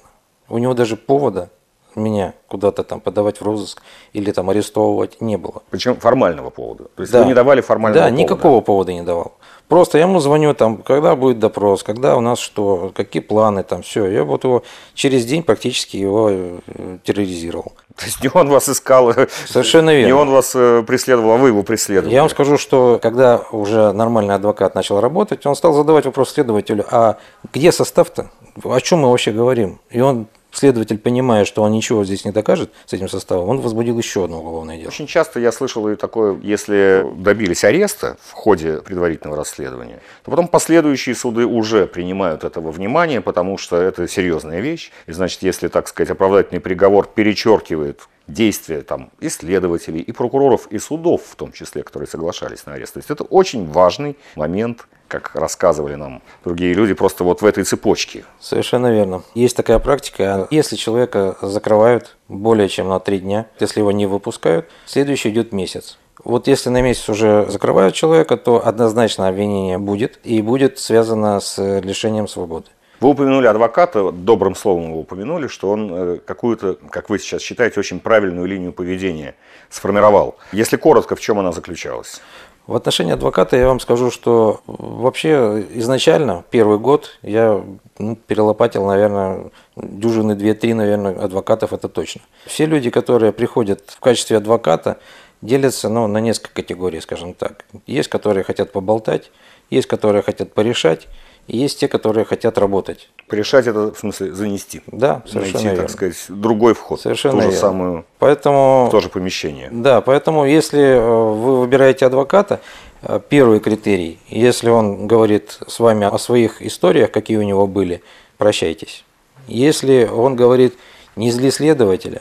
У 0.49 0.59
него 0.59 0.75
даже 0.75 0.97
повода 0.97 1.51
меня 1.95 2.35
куда-то 2.49 2.85
там 2.85 3.01
подавать 3.01 3.41
в 3.41 3.45
розыск 3.45 3.83
или 4.13 4.31
там 4.31 4.51
арестовывать 4.51 5.21
не 5.21 5.37
было. 5.37 5.63
Причем 5.71 5.97
формального 5.97 6.51
повода. 6.51 6.85
То 6.95 7.03
есть 7.03 7.13
Да. 7.13 7.21
вы 7.21 7.27
не 7.27 7.35
давали 7.35 7.61
формального 7.61 8.05
Да, 8.05 8.09
повода. 8.11 8.23
никакого 8.23 8.61
повода 8.61 8.93
не 8.93 9.03
давал. 9.03 9.33
Просто 9.69 9.99
я 9.99 10.05
ему 10.05 10.19
звоню, 10.19 10.55
там, 10.55 10.79
когда 10.79 11.15
будет 11.15 11.39
допрос, 11.39 11.83
когда 11.83 12.17
у 12.17 12.21
нас 12.21 12.39
что, 12.39 12.91
какие 12.95 13.23
планы, 13.23 13.63
там, 13.63 13.83
все. 13.83 14.07
Я 14.07 14.25
вот 14.25 14.45
его 14.45 14.63
через 14.95 15.27
день 15.27 15.43
практически 15.43 15.99
его 15.99 16.29
э, 16.31 16.59
терроризировал. 17.05 17.73
То 17.97 18.07
есть 18.07 18.23
не 18.23 18.31
он 18.33 18.49
вас 18.49 18.69
искал, 18.71 19.13
Совершенно 19.47 19.91
не 19.91 20.05
верно. 20.05 20.17
он 20.23 20.31
вас 20.31 20.53
э, 20.55 20.83
преследовал, 20.87 21.33
а 21.33 21.37
вы 21.37 21.49
его 21.49 21.63
преследовали. 21.63 22.15
Я 22.15 22.23
вам 22.23 22.31
скажу, 22.31 22.57
что 22.57 22.99
когда 23.03 23.43
уже 23.53 23.93
нормальный 23.93 24.35
адвокат 24.35 24.75
начал 24.75 25.01
работать, 25.01 25.45
он 25.45 25.55
стал 25.55 25.75
задавать 25.75 26.07
вопрос 26.07 26.31
следователю, 26.31 26.87
а 26.91 27.19
где 27.53 27.71
состав-то? 27.71 28.31
О 28.65 28.81
чем 28.81 29.01
мы 29.01 29.11
вообще 29.11 29.33
говорим? 29.33 29.81
И 29.91 30.01
он 30.01 30.29
Следователь, 30.51 30.99
понимая, 30.99 31.45
что 31.45 31.63
он 31.63 31.73
ничего 31.73 32.05
здесь 32.05 32.25
не 32.25 32.33
докажет 32.33 32.73
с 32.87 32.93
этим 32.93 33.09
составом, 33.09 33.49
он 33.49 33.61
возбудил 33.61 33.99
еще 33.99 34.25
одно 34.25 34.41
уголовное 34.41 34.79
дело. 34.79 34.89
Очень 34.89 35.07
часто 35.07 35.41
я 35.41 35.53
слышал 35.53 35.89
и 35.89 35.95
такое, 35.95 36.41
если 36.43 37.07
добились 37.17 37.65
ареста 37.65 38.17
в 38.21 38.33
ходе 38.33 38.81
предварительного 38.81 39.37
расследования, 39.37 40.01
то 40.25 40.31
потом 40.31 40.49
последующие 40.49 41.15
суды 41.15 41.45
уже 41.45 41.87
принимают 41.87 42.45
этого 42.45 42.71
внимания, 42.71 43.21
потому 43.21 43.59
что 43.59 43.77
это 43.77 44.09
серьезная 44.09 44.61
вещь. 44.61 44.91
И 45.07 45.13
значит, 45.13 45.43
если, 45.43 45.69
так 45.69 45.87
сказать, 45.87 46.11
оправдательный 46.11 46.61
приговор 46.61 47.07
перечеркивает 47.07 48.09
действия 48.27 48.83
там, 48.83 49.11
и 49.21 49.29
следователей, 49.29 50.01
и 50.01 50.13
прокуроров, 50.13 50.67
и 50.71 50.79
судов 50.79 51.23
в 51.29 51.37
том 51.37 51.53
числе, 51.53 51.83
которые 51.83 52.09
соглашались 52.09 52.67
на 52.67 52.75
арест. 52.75 52.95
То 52.95 52.99
есть 52.99 53.11
это 53.11 53.25
очень 53.25 53.67
важный 53.67 54.17
момент 54.37 54.87
как 55.09 55.35
рассказывали 55.35 55.95
нам 55.95 56.23
другие 56.45 56.75
люди, 56.75 56.95
просто 56.95 57.25
вот 57.25 57.43
в 57.43 57.47
этой 57.47 57.65
цепочке. 57.65 58.25
Совершенно 58.39 58.93
верно. 58.93 59.23
Есть 59.35 59.57
такая 59.57 59.79
практика. 59.79 60.47
Если 60.51 60.77
человека 60.77 61.37
закрывают 61.43 62.17
более 62.29 62.69
чем 62.69 62.89
на 62.89 63.01
три 63.01 63.19
дня, 63.19 63.47
если 63.59 63.81
его 63.81 63.91
не 63.91 64.07
выпускают, 64.07 64.67
следующий 64.87 65.31
идет 65.31 65.53
месяц. 65.53 65.99
Вот 66.25 66.49
если 66.49 66.69
на 66.69 66.83
месяц 66.83 67.09
уже 67.09 67.47
закрывают 67.49 67.95
человека, 67.95 68.37
то 68.37 68.67
однозначно 68.67 69.29
обвинение 69.29 69.79
будет 69.79 70.19
и 70.25 70.43
будет 70.43 70.79
связано 70.79 71.41
с 71.41 71.81
лишением 71.81 72.29
свободы. 72.29 72.67
Вы 73.01 73.11
упомянули 73.11 73.47
адвоката, 73.47 74.11
добрым 74.11 74.57
словом 74.57 74.89
его 74.91 75.01
упомянули, 75.01 75.47
что 75.47 75.71
он 75.71 75.91
э, 75.93 76.19
какую-то, 76.19 76.79
как 76.91 77.11
вы 77.11 77.21
сейчас 77.21 77.43
считаете, 77.43 77.79
очень 77.79 78.01
правильную 78.01 78.45
линию 78.47 78.73
поведения 78.73 79.37
сформировал. 79.71 80.37
Если 80.51 80.77
коротко, 80.77 81.15
в 81.15 81.21
чем 81.21 81.39
она 81.39 81.53
заключалась? 81.53 82.21
В 82.69 82.77
отношении 82.77 83.15
адвоката 83.15 83.57
я 83.57 83.67
вам 83.67 83.81
скажу, 83.81 84.11
что 84.11 84.61
вообще 84.67 85.67
изначально 85.73 86.45
первый 86.51 86.79
год 86.79 87.19
я 87.23 87.65
ну, 87.99 88.15
перелопатил, 88.15 88.85
наверное, 88.85 89.51
дюжины 89.75 90.35
две-три, 90.35 90.75
наверное, 90.75 91.19
адвокатов, 91.19 91.73
это 91.73 91.89
точно. 91.89 92.21
Все 92.45 92.67
люди, 92.67 92.91
которые 92.91 93.33
приходят 93.33 93.83
в 93.87 94.01
качестве 94.01 94.37
адвоката, 94.37 94.99
делятся 95.41 95.89
ну, 95.89 96.07
на 96.09 96.19
несколько 96.19 96.57
категорий, 96.57 97.01
скажем 97.01 97.33
так. 97.33 97.65
Есть, 97.87 98.11
которые 98.11 98.45
хотят 98.45 98.71
поболтать, 98.71 99.31
есть, 99.71 99.89
которые 99.89 100.21
хотят 100.21 100.53
порешать, 100.53 101.09
и 101.49 101.57
есть 101.57 101.81
те, 101.81 101.89
которые 101.89 102.25
хотят 102.25 102.59
работать. 102.59 103.09
Решать 103.31 103.67
это, 103.67 103.93
в 103.93 103.99
смысле, 103.99 104.33
занести. 104.35 104.83
Да, 104.87 105.23
совершенно 105.27 105.55
Найти, 105.55 105.69
верно. 105.69 105.83
так 105.83 105.91
сказать, 105.91 106.17
другой 106.29 106.75
вход. 106.75 107.01
Совершенно 107.01 107.35
ту 107.37 107.41
же 107.41 107.47
верно. 107.49 107.61
самую, 107.61 108.05
Поэтому, 108.19 108.87
в 108.89 108.91
то 108.91 109.01
же 109.01 109.09
помещение. 109.09 109.69
да, 109.73 110.01
поэтому 110.03 110.45
если 110.47 110.81
э, 110.81 111.01
вы 111.01 111.61
выбираете 111.61 112.07
адвоката, 112.07 112.61
э, 113.03 113.19
первый 113.29 113.61
критерий, 113.61 114.19
если 114.29 114.69
он 114.69 115.07
говорит 115.07 115.59
с 115.67 115.81
вами 115.81 116.07
о 116.07 116.19
своих 116.19 116.61
историях, 116.63 117.11
какие 117.11 117.39
у 117.39 117.43
него 117.43 117.67
были, 117.67 118.03
прощайтесь. 118.37 119.05
Если 119.47 120.05
он 120.05 120.37
говорит 120.37 120.75
не 121.17 121.31
зли 121.31 121.51
следователя, 121.51 122.21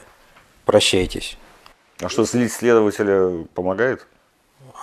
прощайтесь. 0.65 1.37
А 2.01 2.07
что, 2.09 2.23
злить 2.23 2.53
следователя 2.53 3.45
помогает? 3.53 4.07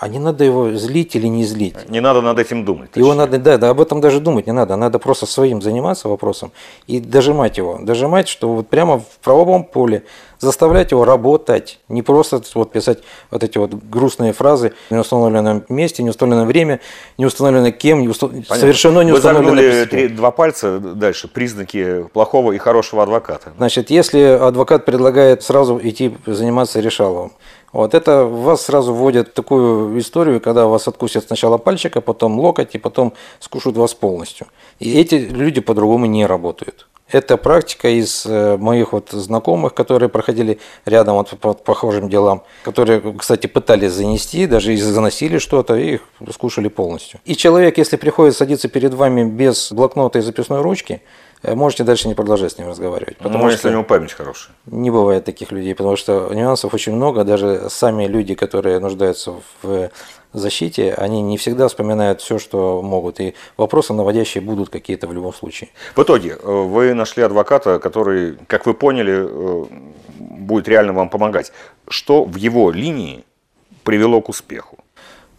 А 0.01 0.09
не 0.09 0.19
надо 0.19 0.45
его 0.45 0.73
злить 0.73 1.15
или 1.15 1.29
не 1.29 1.45
злить. 1.45 1.89
Не 1.89 2.01
надо 2.01 2.21
над 2.21 2.39
этим 2.39 2.65
думать. 2.65 2.91
Его 2.97 3.11
точнее. 3.11 3.19
надо, 3.25 3.39
да, 3.39 3.59
да, 3.59 3.71
об 3.71 3.81
этом 3.81 4.01
даже 4.01 4.19
думать 4.21 4.47
не 4.47 4.53
надо. 4.53 4.77
Надо 4.77 4.99
просто 4.99 5.25
своим 5.27 5.63
заниматься 5.63 6.09
вопросом 6.09 6.51
и 6.89 6.99
дожимать 6.99 7.59
его. 7.59 7.79
Дожимать, 7.81 8.29
что 8.29 8.53
вот 8.55 8.69
прямо 8.69 8.99
в 8.99 9.07
правовом 9.23 9.65
поле 9.65 10.03
заставлять 10.41 10.91
его 10.91 11.05
работать. 11.05 11.79
Не 11.89 12.03
просто 12.03 12.43
вот 12.55 12.73
писать 12.73 12.99
вот 13.31 13.45
эти 13.45 13.57
вот 13.57 13.73
грустные 13.73 14.33
фразы 14.33 14.73
в 14.91 14.95
неустановленном 14.95 15.65
месте, 15.69 16.03
неустановленное 16.03 16.47
время, 16.47 16.81
не 17.17 17.25
установлено 17.25 17.71
кем, 17.71 18.01
не 18.01 18.09
устав- 18.09 18.33
совершенно 18.49 19.01
не 19.03 19.13
Вы 19.13 19.19
установлено. 19.19 19.87
три- 19.87 20.09
два 20.09 20.33
пальца 20.33 20.81
дальше, 20.81 21.29
признаки 21.29 22.05
плохого 22.13 22.53
и 22.53 22.59
хорошего 22.59 23.05
адвоката. 23.05 23.53
Значит, 23.57 23.91
если 23.91 24.21
адвокат 24.23 24.85
предлагает 24.85 25.43
сразу 25.43 25.81
идти 25.83 26.17
заниматься 26.27 26.81
решаловым, 26.81 27.33
вот 27.81 27.95
это 27.95 28.25
вас 28.25 28.63
сразу 28.63 28.95
вводят 28.95 29.29
в 29.29 29.33
такую 29.33 29.99
историю, 29.99 30.41
когда 30.41 30.67
вас 30.67 30.89
откусят 30.89 31.27
сначала 31.27 31.59
пальчик, 31.59 31.97
а 31.97 32.01
потом 32.01 32.39
локоть, 32.39 32.75
и 32.75 32.79
потом 32.79 33.13
скушают 33.41 33.77
вас 33.77 33.95
полностью. 33.95 34.47
И 34.79 34.99
эти 34.99 35.17
люди 35.17 35.61
по-другому 35.61 36.07
не 36.07 36.25
работают. 36.25 36.87
Это 37.11 37.37
практика 37.37 37.89
из 37.89 38.25
э, 38.27 38.57
моих 38.57 38.93
вот 38.93 39.11
знакомых, 39.11 39.75
которые 39.75 40.09
проходили 40.09 40.59
рядом 40.87 41.17
вот 41.17 41.31
по 41.39 41.53
похожим 41.53 42.09
делам, 42.09 42.43
которые, 42.63 43.01
кстати, 43.19 43.47
пытались 43.47 43.93
занести, 43.93 44.47
даже 44.47 44.73
и 44.73 44.77
заносили 44.77 45.39
что-то, 45.39 45.77
и 45.77 45.95
их 45.95 46.01
скушали 46.33 46.69
полностью. 46.69 47.21
И 47.25 47.37
человек, 47.37 47.77
если 47.77 47.97
приходит 47.97 48.37
садиться 48.37 48.69
перед 48.69 48.95
вами 48.95 49.25
без 49.25 49.71
блокнота 49.71 50.21
и 50.21 50.23
записной 50.23 50.63
ручки, 50.63 51.03
можете 51.47 51.85
дальше 51.85 52.09
не 52.09 52.15
продолжать 52.15 52.53
с 52.53 52.59
ним 52.59 52.69
разговаривать. 52.69 53.17
ну, 53.21 53.51
если 53.51 53.69
у 53.69 53.73
него 53.73 53.85
память 53.85 54.13
хорошая. 54.13 54.55
Не 54.67 54.91
бывает 54.91 55.25
таких 55.25 55.53
людей, 55.53 55.75
потому 55.75 55.97
что 55.97 56.33
нюансов 56.33 56.75
очень 56.75 56.95
много. 56.95 57.25
Даже 57.25 57.69
сами 57.69 58.07
люди, 58.07 58.35
которые 58.35 58.79
нуждаются 58.79 59.35
в 59.63 59.91
защите, 60.35 60.95
они 60.95 61.23
не 61.23 61.39
всегда 61.39 61.69
вспоминают 61.69 62.21
все, 62.21 62.39
что 62.39 62.83
могут. 62.83 63.21
И 63.21 63.35
вопросы 63.57 63.93
наводящие 63.93 64.43
будут 64.43 64.69
какие-то 64.69 65.07
в 65.07 65.13
любом 65.13 65.33
случае. 65.33 65.71
В 65.95 66.03
итоге 66.03 66.31
э, 66.31 66.37
вы 66.47 66.95
нашли 66.95 67.23
адвоката, 67.23 67.79
который, 67.79 68.37
как 68.47 68.67
вы 68.67 68.75
поняли, 68.75 69.27
э, 69.27 69.65
будет 70.19 70.69
реально 70.69 70.93
вам 70.93 71.09
помогать. 71.09 71.53
Что 71.89 72.25
в 72.25 72.37
его 72.37 72.71
линии 72.71 73.25
привело 73.85 74.21
к 74.21 74.29
успеху? 74.29 74.79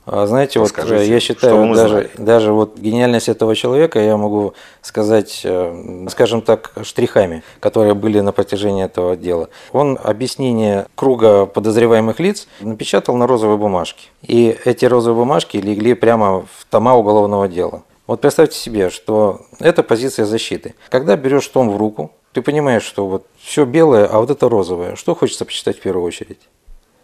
А 0.05 0.27
Знаете, 0.27 0.59
вот 0.59 0.65
Расскажите, 0.65 1.03
э, 1.03 1.07
я 1.07 1.19
считаю, 1.19 1.73
даже, 1.73 2.11
даже 2.17 2.53
вот 2.53 2.77
гениальность 2.77 3.27
этого 3.27 3.55
человека 3.55 3.99
я 3.99 4.17
могу 4.17 4.53
сказать, 4.81 5.41
э, 5.43 6.07
скажем 6.11 6.41
так, 6.41 6.73
штрихами, 6.83 7.43
которые 7.59 7.95
были 7.95 8.19
на 8.19 8.31
протяжении 8.31 8.85
этого 8.85 9.15
дела. 9.15 9.49
Он 9.71 9.97
объяснение 10.01 10.85
круга 10.93 11.47
подозреваемых 11.47 12.19
лиц 12.19 12.47
напечатал 12.61 13.15
на 13.15 13.25
розовой 13.25 13.57
бумажке. 13.57 14.09
И 14.21 14.55
эти 14.65 14.85
розовые 14.85 15.17
бумажки 15.17 15.57
легли 15.57 15.95
прямо 15.95 16.41
в 16.41 16.65
тома 16.69 16.93
уголовного 16.93 17.47
дела. 17.47 17.81
Вот 18.05 18.21
представьте 18.21 18.59
себе, 18.59 18.91
что 18.91 19.41
это 19.59 19.81
позиция 19.81 20.25
защиты. 20.25 20.75
Когда 20.89 21.15
берешь 21.15 21.47
том 21.47 21.71
в 21.71 21.77
руку, 21.77 22.11
ты 22.33 22.43
понимаешь, 22.43 22.83
что 22.83 23.07
вот 23.07 23.25
все 23.39 23.65
белое, 23.65 24.05
а 24.05 24.19
вот 24.19 24.29
это 24.29 24.47
розовое. 24.49 24.95
Что 24.95 25.15
хочется 25.15 25.45
почитать 25.45 25.77
в 25.77 25.81
первую 25.81 26.05
очередь? 26.05 26.39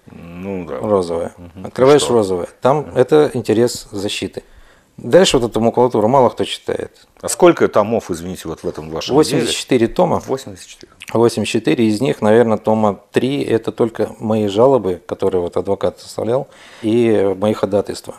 Ну 0.06 0.66
да. 0.66 0.80
розовое. 0.80 1.34
Открываешь 1.64 2.02
Что? 2.02 2.14
розовое. 2.14 2.48
Там 2.62 2.92
это 2.96 3.30
интерес 3.34 3.88
защиты. 3.92 4.44
Дальше 4.98 5.38
вот 5.40 5.50
эту 5.50 5.60
макулатуру 5.62 6.08
мало 6.08 6.30
кто 6.30 6.44
читает. 6.44 7.08
А 7.22 7.30
сколько 7.30 7.68
томов, 7.68 8.12
извините, 8.12 8.44
вот 8.46 8.62
в 8.64 8.68
этом 8.68 8.90
вашем 8.92 9.16
84 9.16 9.88
тома. 9.88 10.18
деле? 10.18 10.28
84. 10.28 10.92
84 11.14 11.88
из 11.88 12.02
них, 12.02 12.22
наверное, 12.22 12.58
тома 12.58 13.00
3 13.12 13.44
это 13.44 13.72
только 13.72 14.16
мои 14.20 14.48
жалобы, 14.48 15.02
которые 15.08 15.42
вот 15.42 15.58
адвокат 15.58 16.00
составлял, 16.00 16.48
и 16.82 17.36
мои 17.40 17.54
ходатайства. 17.54 18.16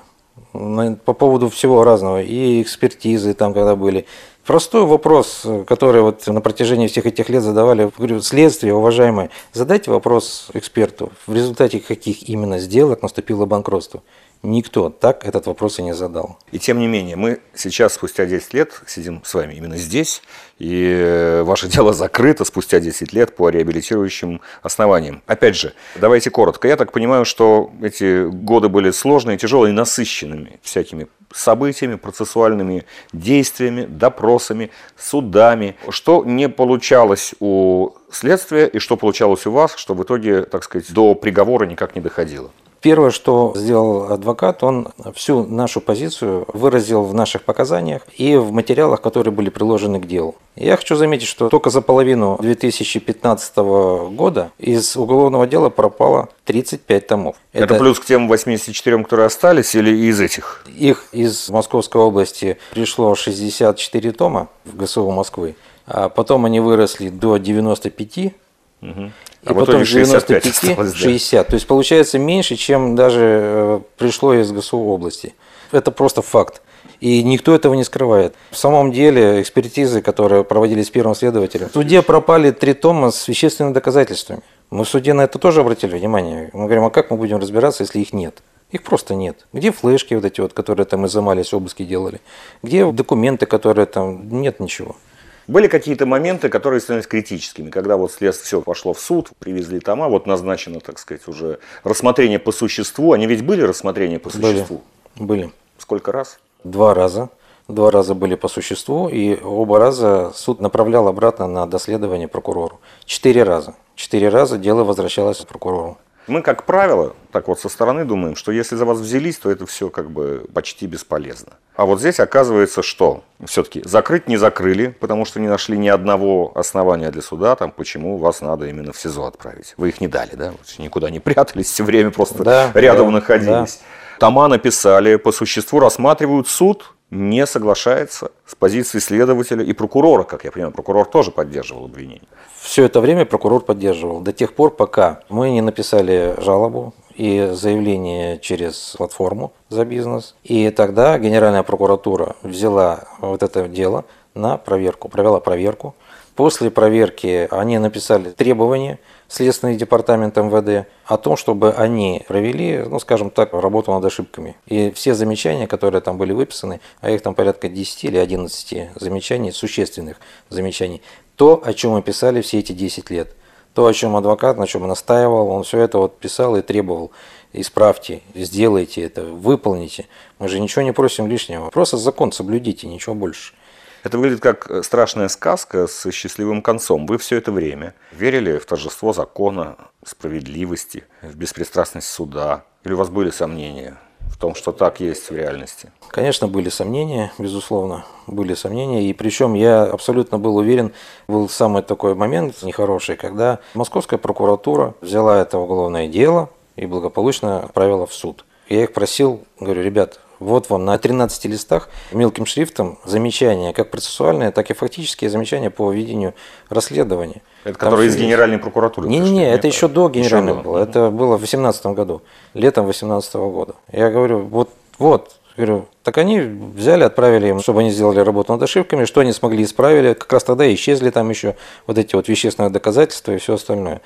По 0.53 1.13
поводу 1.13 1.51
всего 1.51 1.85
разного, 1.85 2.23
и 2.23 2.63
экспертизы 2.63 3.35
там 3.35 3.55
когда 3.55 3.77
были. 3.77 4.07
Простой 4.47 4.85
вопрос, 4.85 5.47
который 5.69 6.03
вот 6.03 6.27
на 6.27 6.41
протяжении 6.41 6.89
всех 6.89 7.07
этих 7.07 7.29
лет 7.29 7.45
задавали, 7.45 7.93
говорю, 7.97 8.21
следствие, 8.21 8.75
уважаемое, 8.75 9.31
задайте 9.53 9.93
вопрос 9.93 10.49
эксперту, 10.53 11.13
в 11.29 11.35
результате 11.35 11.79
каких 11.79 12.29
именно 12.29 12.59
сделок 12.59 13.03
наступило 13.03 13.47
банкротство. 13.47 14.03
Никто 14.43 14.91
так 14.91 15.25
этот 15.25 15.47
вопрос 15.47 15.79
и 15.79 15.85
не 15.85 15.95
задал. 15.95 16.37
И 16.51 16.59
тем 16.59 16.81
не 16.81 16.89
менее, 16.89 17.15
мы 17.15 17.41
сейчас, 17.55 17.95
спустя 17.95 18.27
10 18.27 18.55
лет, 18.55 18.83
сидим 18.89 19.23
с 19.25 19.35
вами 19.35 19.55
именно 19.55 19.77
здесь, 19.77 20.21
и 20.59 20.85
э, 20.85 21.43
ваше 21.45 21.69
дело 21.69 21.93
закрыто 21.93 22.45
спустя 22.45 22.81
10 22.81 23.13
лет 23.13 23.37
по 23.37 23.51
реабилитирующим 23.51 24.41
основаниям. 24.63 25.23
Опять 25.27 25.55
же, 25.55 25.75
давайте 25.95 26.31
коротко. 26.31 26.67
Я 26.67 26.77
так 26.77 26.91
понимаю, 26.91 27.25
что 27.25 27.71
эти 27.83 28.29
годы 28.29 28.69
были 28.69 28.91
сложные, 28.91 29.39
тяжелые, 29.39 29.73
насыщенными 29.73 30.59
всякими 30.61 31.07
событиями, 31.33 31.95
процессуальными 31.95 32.85
действиями, 33.13 33.85
допросами, 33.85 34.71
судами. 34.99 35.77
Что 35.89 36.25
не 36.25 36.49
получалось 36.49 37.35
у 37.39 37.91
следствия 38.11 38.67
и 38.67 38.81
что 38.81 38.97
получалось 38.97 39.47
у 39.47 39.53
вас, 39.53 39.77
что 39.77 39.95
в 39.95 40.03
итоге, 40.03 40.43
так 40.43 40.65
сказать, 40.65 40.93
до 40.93 41.15
приговора 41.15 41.65
никак 41.67 41.95
не 41.95 42.01
доходило? 42.01 42.51
Первое, 42.83 43.13
что 43.13 43.53
сделал 43.55 44.13
адвокат, 44.13 44.65
он 44.65 44.89
всю 45.15 45.47
нашу 45.47 45.81
позицию 45.81 46.47
выразил 46.53 47.05
в 47.05 47.15
наших 47.15 47.45
показаниях 47.45 48.03
и 48.17 48.35
в 48.35 48.51
материалах, 48.51 49.01
которые 49.01 49.33
были 49.33 49.51
приложены 49.51 50.01
к 50.01 50.07
делу. 50.07 50.35
Я 50.57 50.77
хочу 50.77 50.97
заметить, 50.97 51.29
что 51.29 51.49
только 51.49 51.71
за 51.71 51.81
половину 51.81 52.39
2015 52.43 53.57
года 53.57 54.51
из 54.59 54.97
уголовного 54.97 55.47
дела 55.47 55.71
пропало 55.71 56.29
35 56.45 57.07
томов. 57.07 57.37
Это, 57.53 57.77
плюс 57.77 58.01
к 58.01 58.05
тем 58.05 58.27
84, 58.27 59.05
которые 59.05 59.27
остались, 59.27 59.77
или 59.77 60.09
из 60.09 60.21
этих? 60.21 60.65
Их 60.77 61.07
из 61.13 61.51
Московской 61.51 62.03
области 62.03 62.59
пришло 62.73 63.15
64 63.15 64.11
тома 64.11 64.49
в 64.65 64.77
ГСУ 64.77 65.09
Москвы, 65.09 65.55
а 65.87 66.09
потом 66.09 66.47
они 66.47 66.59
выросли 66.59 67.11
до 67.11 67.37
95 67.37 68.35
Угу. 68.83 69.01
И 69.01 69.11
а 69.47 69.55
потом 69.55 69.85
95 69.85 70.47
осталось, 70.47 70.95
60. 70.95 71.47
Да. 71.47 71.51
То 71.51 71.55
есть 71.55 71.67
получается 71.67 72.19
меньше, 72.19 72.57
чем 72.57 72.97
даже 72.97 73.21
э, 73.21 73.81
пришло 73.97 74.35
из 74.35 74.51
ГСУ 74.53 74.79
области. 74.79 75.35
Это 75.71 75.91
просто 75.91 76.21
факт. 76.23 76.63
И 77.01 77.23
никто 77.23 77.55
этого 77.55 77.75
не 77.75 77.85
скрывает. 77.85 78.35
В 78.51 78.57
самом 78.57 78.93
деле, 78.93 79.41
экспертизы, 79.41 80.03
которые 80.03 80.45
проводились 80.45 80.91
первым 80.91 81.15
следователем, 81.15 81.69
в 81.69 81.73
суде 81.73 82.03
пропали 82.03 82.51
три 82.53 82.75
тома 82.75 83.11
с 83.11 83.27
вещественными 83.27 83.75
доказательствами. 83.75 84.43
Мы 84.71 84.85
в 84.85 84.89
суде 84.89 85.13
на 85.13 85.23
это 85.23 85.39
тоже 85.39 85.61
обратили 85.61 85.97
внимание. 85.97 86.51
Мы 86.53 86.65
говорим, 86.65 86.85
а 86.85 86.91
как 86.91 87.11
мы 87.11 87.17
будем 87.17 87.39
разбираться, 87.39 87.83
если 87.83 87.99
их 87.99 88.13
нет? 88.13 88.43
Их 88.71 88.83
просто 88.83 89.15
нет. 89.15 89.47
Где 89.53 89.71
флешки 89.71 90.15
вот 90.15 90.25
эти 90.25 90.41
вот, 90.41 90.55
которые 90.55 90.87
там 90.87 91.07
изымались, 91.07 91.53
обыски 91.53 91.83
делали? 91.85 92.21
Где 92.63 92.91
документы, 92.91 93.47
которые 93.47 93.87
там... 93.87 94.41
Нет 94.41 94.61
ничего. 94.61 94.97
Были 95.47 95.67
какие-то 95.67 96.07
моменты, 96.07 96.49
которые 96.49 96.81
становились 96.81 97.09
критическими, 97.09 97.71
когда 97.71 97.97
вот 97.97 98.13
следствие 98.13 98.47
все 98.47 98.61
пошло 98.61 98.93
в 98.93 99.01
суд, 99.01 99.31
привезли 99.39 99.81
тома, 99.81 100.09
вот 100.09 100.27
назначено, 100.27 100.81
так 100.81 100.99
сказать, 100.99 101.27
уже 101.27 101.59
рассмотрение 101.85 102.39
по 102.39 102.53
существу. 102.53 103.13
Они 103.13 103.27
ведь 103.27 103.45
были 103.45 103.63
рассмотрения 103.63 104.19
по 104.19 104.31
существу? 104.31 104.83
Были. 105.17 105.27
были. 105.27 105.53
Сколько 105.79 106.13
раз? 106.13 106.39
Два 106.65 106.95
раза. 106.95 107.29
Два 107.69 107.91
раза 107.91 108.15
были 108.15 108.35
по 108.35 108.49
существу, 108.49 109.09
и 109.09 109.41
оба 109.41 109.79
раза 109.79 110.33
суд 110.35 110.61
направлял 110.61 111.07
обратно 111.09 111.47
на 111.47 111.67
доследование 111.67 112.29
прокурору. 112.29 112.81
Четыре 113.05 113.45
раза. 113.45 113.75
Четыре 113.95 114.29
раза 114.29 114.59
дело 114.59 114.85
возвращалось 114.85 115.39
прокурору. 115.39 115.99
Мы, 116.27 116.43
как 116.43 116.65
правило, 116.65 117.17
так 117.33 117.49
вот 117.49 117.61
со 117.61 117.69
стороны 117.69 118.05
думаем, 118.05 118.37
что 118.37 118.53
если 118.53 118.77
за 118.77 118.85
вас 118.85 118.99
взялись, 118.99 119.39
то 119.39 119.51
это 119.51 119.67
все 119.67 119.91
как 119.91 120.11
бы 120.11 120.47
почти 120.55 120.87
бесполезно. 120.87 121.55
А 121.75 121.85
вот 121.85 122.01
здесь 122.01 122.21
оказывается, 122.21 122.83
что 122.83 123.25
все-таки 123.45 123.83
закрыть 123.85 124.29
не 124.29 124.37
закрыли, 124.37 124.89
потому 124.89 125.25
что 125.25 125.41
не 125.41 125.49
нашли 125.49 125.77
ни 125.77 125.89
одного 125.89 126.53
основания 126.55 127.11
для 127.11 127.23
суда, 127.23 127.57
там, 127.57 127.73
почему 127.73 128.19
вас 128.19 128.41
надо 128.41 128.67
именно 128.67 128.93
в 128.93 128.99
СИЗО 128.99 129.27
отправить. 129.27 129.75
Вы 129.77 129.89
их 129.89 130.01
не 130.01 130.09
дали, 130.09 130.35
да? 130.35 130.53
Никуда 130.79 131.11
не 131.11 131.19
прятались, 131.19 131.67
все 131.67 131.83
время 131.85 132.11
просто 132.11 132.45
да, 132.45 132.71
рядом 132.75 133.07
да, 133.07 133.13
находились. 133.13 133.81
Да. 133.81 134.19
Тома 134.19 134.47
написали, 134.47 135.17
по 135.17 135.33
существу 135.33 135.81
рассматривают 135.81 136.47
суд, 136.47 136.95
не 137.13 137.47
соглашается 137.47 138.33
с 138.47 138.55
позицией 138.55 139.03
следователя 139.03 139.63
и 139.63 139.75
прокурора, 139.75 140.23
как 140.23 140.45
я 140.45 140.51
понимаю. 140.51 140.73
Прокурор 140.73 141.07
тоже 141.07 141.31
поддерживал 141.31 141.85
обвинение. 141.85 142.23
Все 142.59 142.85
это 142.85 143.03
время 143.03 143.27
прокурор 143.27 143.63
поддерживал. 143.63 144.21
До 144.21 144.33
тех 144.33 144.55
пор, 144.55 144.71
пока 144.71 145.21
мы 145.29 145.51
не 145.51 145.61
написали 145.61 146.35
жалобу 146.39 146.95
и 147.15 147.51
заявление 147.53 148.39
через 148.39 148.95
платформу 148.97 149.53
за 149.69 149.85
бизнес. 149.85 150.35
И 150.43 150.71
тогда 150.71 151.19
Генеральная 151.19 151.63
прокуратура 151.63 152.35
взяла 152.43 153.05
вот 153.19 153.43
это 153.43 153.69
дело 153.69 154.07
на 154.35 154.57
проверку, 154.57 155.11
провела 155.11 155.39
проверку. 155.39 155.95
После 156.35 156.71
проверки 156.71 157.47
они 157.51 157.79
написали 157.79 158.31
требования 158.31 158.99
Следственный 159.29 159.77
департамент 159.77 160.37
МВД 160.37 160.87
о 161.07 161.17
том, 161.17 161.39
чтобы 161.39 161.73
они 161.73 162.23
провели, 162.29 162.85
ну, 162.87 162.99
скажем 163.01 163.31
так, 163.31 163.55
работу 163.55 163.91
над 163.91 164.05
ошибками. 164.05 164.57
И 164.67 164.91
все 164.91 165.15
замечания, 165.15 165.67
которые 165.67 166.03
там 166.03 166.19
были 166.19 166.35
выписаны, 166.35 166.81
а 167.01 167.11
их 167.11 167.23
там 167.23 167.35
порядка 167.35 167.71
10 167.71 168.05
или 168.05 168.19
11 168.19 168.91
замечаний, 168.95 169.51
существенных 169.51 170.19
замечаний, 170.51 171.01
то, 171.37 171.63
о 171.65 171.73
чем 171.73 171.93
мы 171.93 172.03
писали 172.03 172.43
все 172.43 172.59
эти 172.59 172.73
10 172.73 173.09
лет. 173.09 173.35
То, 173.73 173.87
о 173.87 173.95
чем 173.95 174.17
адвокат, 174.17 174.59
на 174.59 174.67
чем 174.67 174.87
настаивал, 174.87 175.49
он 175.49 175.63
все 175.63 175.79
это 175.79 175.97
вот 175.97 176.19
писал 176.19 176.57
и 176.57 176.61
требовал. 176.61 177.11
Исправьте, 177.55 178.21
сделайте 178.35 179.01
это, 179.01 179.25
выполните. 179.25 180.09
Мы 180.39 180.49
же 180.49 180.61
ничего 180.61 180.83
не 180.83 180.93
просим 180.93 181.27
лишнего. 181.27 181.71
Просто 181.71 181.97
закон 181.97 182.33
соблюдите, 182.33 182.87
ничего 182.87 183.15
больше. 183.15 183.55
Это 184.03 184.19
выглядит 184.19 184.41
как 184.41 184.69
э, 184.69 184.83
страшная 184.83 185.29
сказка 185.29 185.87
с 185.87 186.11
счастливым 186.11 186.61
концом. 186.61 187.07
Вы 187.07 187.19
все 187.19 187.37
это 187.37 187.53
время 187.53 187.95
верили 188.11 188.59
в 188.59 188.67
торжество 188.67 189.13
закона, 189.13 189.77
справедливости, 190.05 191.05
в 191.23 191.37
беспристрастность 191.37 192.09
суда? 192.09 192.65
Или 192.85 192.95
у 192.95 192.97
вас 192.97 193.11
были 193.11 193.31
сомнения 193.31 193.97
в 194.29 194.37
том, 194.37 194.57
что 194.57 194.73
так 194.73 194.99
есть 194.99 195.31
в 195.31 195.37
реальности? 195.37 195.93
Конечно, 196.09 196.49
были 196.49 196.69
сомнения, 196.69 197.33
безусловно, 197.39 198.05
были 198.27 198.55
сомнения. 198.55 199.09
И 199.09 199.13
причем 199.13 199.55
я 199.55 199.85
абсолютно 199.85 200.39
был 200.39 200.57
уверен, 200.57 200.93
был 201.29 201.49
самый 201.49 201.83
такой 201.83 202.17
момент 202.17 202.61
нехороший, 202.63 203.17
когда 203.17 203.61
Московская 203.75 204.19
прокуратура 204.19 204.95
взяла 205.01 205.41
это 205.41 205.59
уголовное 205.59 206.09
дело 206.09 206.51
и 206.75 206.87
благополучно 206.87 207.61
отправила 207.61 208.07
в 208.07 208.15
суд. 208.15 208.45
Я 208.69 208.83
их 208.83 208.93
просил, 208.93 209.45
говорю, 209.61 209.83
ребят, 209.83 210.19
вот 210.43 210.71
вам 210.71 210.85
на 210.85 210.99
13 210.99 211.45
листах 211.47 211.89
мелким 212.13 212.47
шрифтом 212.47 212.99
замечания, 213.05 213.73
как 213.73 213.91
процессуальные, 213.91 214.51
так 214.51 214.71
и 214.71 214.75
фактические 214.75 215.31
замечания 215.31 215.71
по 215.71 215.91
ведению 215.93 216.35
расследования. 216.69 217.43
Это 217.65 217.79
которые 217.79 218.09
из 218.09 218.17
Генеральной 218.17 218.59
прокуратуры? 218.59 219.09
Не-не-не, 219.09 219.51
это 219.51 219.67
еще 219.67 219.89
до 219.89 220.09
Генеральной 220.09 220.53
еще 220.53 220.63
было. 220.63 220.79
Это 220.79 221.11
было 221.11 221.37
в 221.37 221.41
2018 221.41 221.87
году, 221.87 222.23
летом 222.55 222.85
2018 222.85 223.35
года. 223.35 223.75
Я 223.93 224.11
говорю, 224.11 224.41
вот, 224.41 224.71
вот, 224.99 225.37
говорю, 225.57 225.87
так 226.03 226.19
они 226.19 226.41
взяли, 226.41 227.05
отправили 227.05 227.49
им, 227.49 227.61
чтобы 227.61 227.81
они 227.81 227.91
сделали 227.91 228.21
работу 228.21 228.53
над 228.53 228.63
ошибками, 228.63 229.05
что 229.05 229.21
они 229.21 229.33
смогли 229.33 229.63
исправили. 229.63 230.15
Как 230.15 230.33
раз 230.33 230.45
тогда 230.45 230.73
исчезли 230.73 231.11
там 231.11 231.31
еще 231.31 231.57
вот 231.87 231.99
эти 231.99 232.15
вот 232.15 232.29
вещественные 232.29 232.71
доказательства 232.71 233.33
и 233.33 233.39
все 233.39 233.55
остальное. 233.55 234.01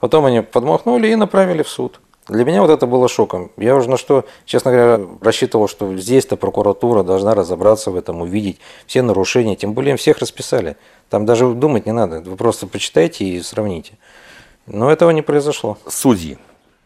Потом 0.00 0.24
они 0.24 0.40
подмахнули 0.40 1.08
и 1.08 1.16
направили 1.16 1.62
в 1.62 1.68
суд. 1.68 2.00
Для 2.28 2.44
меня 2.44 2.62
вот 2.62 2.70
это 2.70 2.86
было 2.86 3.08
шоком. 3.08 3.50
Я 3.56 3.74
уже 3.74 3.90
на 3.90 3.96
что, 3.96 4.24
честно 4.44 4.70
говоря, 4.70 5.00
рассчитывал, 5.20 5.66
что 5.68 5.96
здесь-то 5.96 6.36
прокуратура 6.36 7.02
должна 7.02 7.34
разобраться 7.34 7.90
в 7.90 7.96
этом, 7.96 8.22
увидеть 8.22 8.60
все 8.86 9.02
нарушения. 9.02 9.56
Тем 9.56 9.72
более 9.72 9.96
всех 9.96 10.18
расписали. 10.18 10.76
Там 11.10 11.26
даже 11.26 11.52
думать 11.52 11.84
не 11.86 11.92
надо. 11.92 12.20
Вы 12.20 12.36
просто 12.36 12.66
почитайте 12.68 13.24
и 13.24 13.42
сравните. 13.42 13.94
Но 14.66 14.90
этого 14.90 15.10
не 15.10 15.22
произошло. 15.22 15.78
Судьи, 15.88 16.38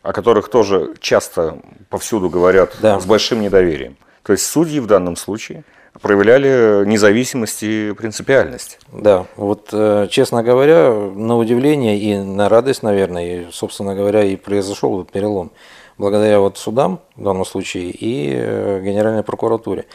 о 0.03 0.15
которых 0.15 0.49
тоже 0.49 0.95
часто 1.01 1.59
повсюду 1.91 2.31
говорят 2.31 2.75
да. 2.81 2.99
с 2.99 3.05
большим 3.05 3.43
недоверием. 3.43 3.97
То 4.23 4.33
есть 4.33 4.47
судьи 4.47 4.81
в 4.81 4.87
данном 4.87 5.17
случае– 5.17 5.65
проявляли 6.01 6.85
независимость 6.87 7.63
и 7.63 7.93
принципиальность. 7.97 8.79
Да, 8.93 9.27
вот, 9.37 9.69
э, 9.73 10.09
честно 10.11 10.43
говоря, 10.43 10.93
на 10.93 11.37
удивление 11.37 11.99
и 11.99 12.19
на 12.19 12.49
радость, 12.49 12.83
наверное, 12.83 13.25
и, 13.41 13.51
собственно 13.53 13.95
говоря, 13.95 14.25
и 14.25 14.37
произошел 14.37 15.01
этот 15.01 15.13
перелом. 15.13 15.51
Благодаря 15.99 16.41
вот 16.41 16.59
судам, 16.59 17.01
в 17.17 17.23
данном 17.23 17.45
случае, 17.45 17.91
и 17.91 18.33
э, 18.35 18.81
Генеральной 18.85 19.23
прокуратуре. 19.23 19.87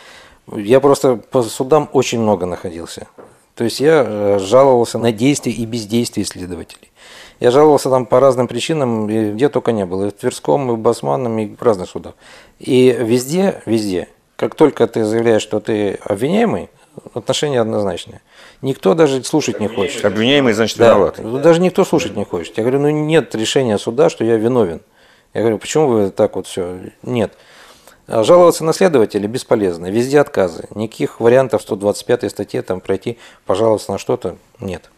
Я 0.52 0.80
просто 0.80 1.16
по 1.16 1.44
судам 1.44 1.90
очень 1.94 2.20
много 2.20 2.46
находился. 2.46 3.08
То 3.56 3.64
есть 3.66 3.80
я 3.80 4.04
э, 4.06 4.40
жаловался 4.40 4.98
на 4.98 5.12
действия 5.12 5.52
и 5.52 5.66
бездействие 5.66 6.26
следователей. 6.26 6.90
Я 7.40 7.52
жаловался 7.52 7.90
там 7.90 8.06
по 8.06 8.20
разным 8.20 8.48
причинам, 8.48 9.08
где 9.08 9.50
только 9.50 9.72
не 9.72 9.86
было. 9.86 10.06
И 10.06 10.10
в 10.10 10.14
Тверском, 10.14 10.72
и 10.72 10.76
в 10.76 10.80
Басманном, 10.80 11.38
и 11.40 11.56
в 11.56 11.62
разных 11.62 11.90
судах. 11.90 12.14
И 12.60 12.96
везде, 13.00 13.62
везде 13.66 14.08
как 14.42 14.56
только 14.56 14.88
ты 14.88 15.06
заявляешь, 15.06 15.44
что 15.44 15.60
ты 15.60 16.00
обвиняемый, 16.04 16.72
отношения 17.14 17.62
однозначные. 17.62 18.22
Никто 18.64 18.96
даже 18.96 19.24
слушать 19.24 19.60
не 19.60 19.68
хочет. 19.68 20.04
Обвиняемый, 20.04 20.54
значит, 20.54 20.80
да. 20.80 20.96
виноват. 20.96 21.42
Даже 21.44 21.62
никто 21.62 21.86
слушать 21.86 22.16
не 22.16 22.26
хочет. 22.26 22.58
Я 22.58 22.64
говорю, 22.64 22.80
ну 22.80 22.90
нет 22.90 23.36
решения 23.36 23.78
суда, 23.78 24.10
что 24.10 24.24
я 24.26 24.38
виновен. 24.38 24.82
Я 25.36 25.42
говорю, 25.42 25.60
почему 25.60 25.86
вы 25.86 26.10
так 26.10 26.36
вот 26.38 26.48
все? 26.48 26.80
Нет. 27.04 27.34
А 28.08 28.24
жаловаться 28.24 28.64
на 28.64 28.74
следователя 28.74 29.28
бесполезно. 29.28 29.92
Везде 29.92 30.20
отказы. 30.20 30.68
Никаких 30.74 31.20
вариантов 31.20 31.62
125 31.62 32.32
статье 32.32 32.64
там 32.64 32.82
пройти, 32.82 33.20
пожаловаться 33.46 33.92
на 33.92 34.00
что-то 34.00 34.38
нет 34.60 34.90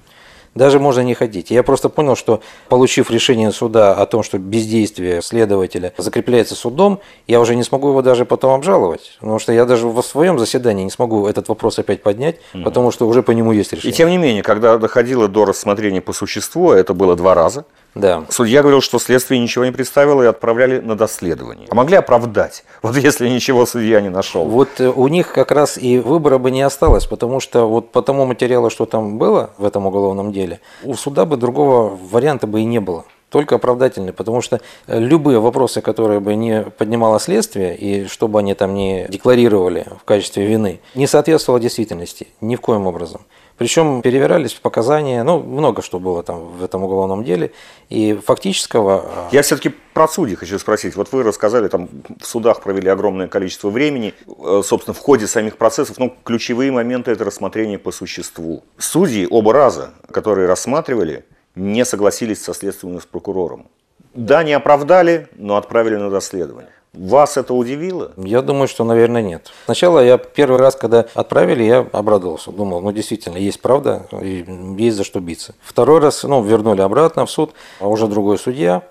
даже 0.55 0.79
можно 0.79 1.01
не 1.01 1.13
ходить. 1.13 1.51
Я 1.51 1.63
просто 1.63 1.89
понял, 1.89 2.15
что 2.15 2.41
получив 2.69 3.09
решение 3.09 3.51
суда 3.51 3.93
о 3.93 4.05
том, 4.05 4.23
что 4.23 4.37
бездействие 4.37 5.21
следователя 5.21 5.93
закрепляется 5.97 6.55
судом, 6.55 6.99
я 7.27 7.39
уже 7.39 7.55
не 7.55 7.63
смогу 7.63 7.89
его 7.89 8.01
даже 8.01 8.25
потом 8.25 8.53
обжаловать. 8.53 9.17
Потому 9.19 9.39
что 9.39 9.53
я 9.53 9.65
даже 9.65 9.87
в 9.87 10.01
своем 10.01 10.39
заседании 10.39 10.83
не 10.83 10.91
смогу 10.91 11.27
этот 11.27 11.49
вопрос 11.49 11.79
опять 11.79 12.03
поднять, 12.03 12.37
угу. 12.53 12.63
потому 12.63 12.91
что 12.91 13.07
уже 13.07 13.23
по 13.23 13.31
нему 13.31 13.51
есть 13.51 13.73
решение. 13.73 13.93
И 13.93 13.95
тем 13.95 14.09
не 14.09 14.17
менее, 14.17 14.43
когда 14.43 14.77
доходило 14.77 15.27
до 15.27 15.45
рассмотрения 15.45 16.01
по 16.01 16.13
существу, 16.13 16.71
это 16.71 16.93
было 16.93 17.15
два 17.15 17.33
раза, 17.33 17.65
да. 17.95 18.25
Судья 18.29 18.61
говорил, 18.61 18.81
что 18.81 18.97
следствие 18.97 19.39
ничего 19.39 19.65
не 19.65 19.71
представило 19.71 20.23
и 20.23 20.25
отправляли 20.25 20.79
на 20.79 20.95
доследование. 20.95 21.67
А 21.69 21.75
могли 21.75 21.95
оправдать, 21.95 22.63
вот 22.81 22.95
если 22.97 23.29
ничего 23.29 23.65
судья 23.65 24.01
не 24.01 24.09
нашел. 24.09 24.45
Вот 24.45 24.79
э, 24.79 24.89
у 24.89 25.07
них 25.07 25.31
как 25.31 25.51
раз 25.51 25.77
и 25.77 25.99
выбора 25.99 26.39
бы 26.39 26.49
не 26.49 26.61
осталось, 26.61 27.05
потому 27.05 27.39
что 27.39 27.67
вот 27.67 27.91
по 27.91 28.01
тому 28.01 28.25
материалу, 28.25 28.69
что 28.69 28.85
там 28.85 29.17
было 29.17 29.51
в 29.57 29.65
этом 29.65 29.85
уголовном 29.85 30.31
деле, 30.31 30.59
у 30.83 30.95
суда 30.95 31.25
бы 31.25 31.37
другого 31.37 31.97
варианта 32.11 32.47
бы 32.47 32.61
и 32.61 32.65
не 32.65 32.79
было 32.79 33.05
только 33.33 33.55
оправдательный, 33.55 34.13
потому 34.13 34.41
что 34.41 34.61
э, 34.85 34.99
любые 34.99 35.39
вопросы, 35.39 35.81
которые 35.81 36.19
бы 36.19 36.35
не 36.35 36.61
поднимало 36.63 37.19
следствие, 37.19 37.75
и 37.75 38.05
что 38.05 38.27
бы 38.27 38.37
они 38.37 38.53
там 38.53 38.75
не 38.75 39.07
декларировали 39.09 39.87
в 39.99 40.03
качестве 40.03 40.45
вины, 40.45 40.79
не 40.93 41.07
соответствовало 41.07 41.59
действительности 41.59 42.27
ни 42.41 42.55
в 42.55 42.61
коем 42.61 42.85
образом. 42.85 43.21
Причем 43.57 44.01
перевирались 44.01 44.53
показания, 44.53 45.23
ну, 45.23 45.39
много 45.39 45.81
что 45.81 45.99
было 45.99 46.23
там 46.23 46.57
в 46.57 46.63
этом 46.63 46.83
уголовном 46.83 47.23
деле. 47.23 47.51
И 47.89 48.13
фактического... 48.13 49.05
А, 49.05 49.29
Я 49.31 49.43
все-таки 49.43 49.69
про 49.93 50.07
судей 50.07 50.35
хочу 50.35 50.57
спросить. 50.57 50.95
Вот 50.95 51.11
вы 51.11 51.23
рассказали, 51.23 51.67
там 51.67 51.87
в 52.19 52.25
судах 52.25 52.61
провели 52.61 52.89
огромное 52.89 53.27
количество 53.27 53.69
времени. 53.69 54.13
Э, 54.39 54.61
собственно, 54.65 54.95
в 54.95 54.99
ходе 54.99 55.27
самих 55.27 55.57
процессов, 55.57 55.99
ну, 55.99 56.15
ключевые 56.23 56.71
моменты– 56.71 57.11
это 57.13 57.25
рассмотрение 57.25 57.77
по 57.77 57.91
существу. 57.91 58.63
Судьи 58.77 59.27
оба 59.29 59.53
раза, 59.53 59.91
которые 60.11 60.47
рассматривали, 60.47 61.25
не 61.55 61.85
согласились 61.85 62.41
со 62.41 62.53
следственным 62.53 63.01
с 63.01 63.05
прокурором. 63.05 63.67
Да, 64.13 64.43
не 64.43 64.53
оправдали, 64.53 65.27
но 65.35 65.57
отправили 65.57 65.95
на 65.95 66.09
доследование. 66.09 66.69
Вас 66.93 67.37
это 67.37 67.55
удивило? 67.55 68.11
Я 68.17 68.43
думаю, 68.43 68.67
что, 68.67 68.83
наверное, 68.83 69.23
нет. 69.23 69.51
Сначала 69.65 69.99
я 69.99 70.19
первый 70.19 70.59
раз, 70.59 70.75
когда 70.75 71.07
отправили, 71.15 71.63
я 71.63 71.79
обрадовался. 71.91 72.51
Думал, 72.51 72.81
ну 72.81 72.91
действительно, 72.91 73.37
есть 73.37 73.61
правда, 73.61 74.05
и 74.21 74.45
есть 74.77 74.97
за 74.97 75.03
что 75.03 75.19
биться. 75.19 75.55
Второй 75.63 75.99
раз, 75.99 76.21
ну, 76.21 76.43
вернули 76.43 76.81
обратно 76.81 77.25
в 77.25 77.31
суд, 77.31 77.53
а 77.79 77.87
уже 77.87 78.07
другой 78.07 78.37
судья. 78.37 78.83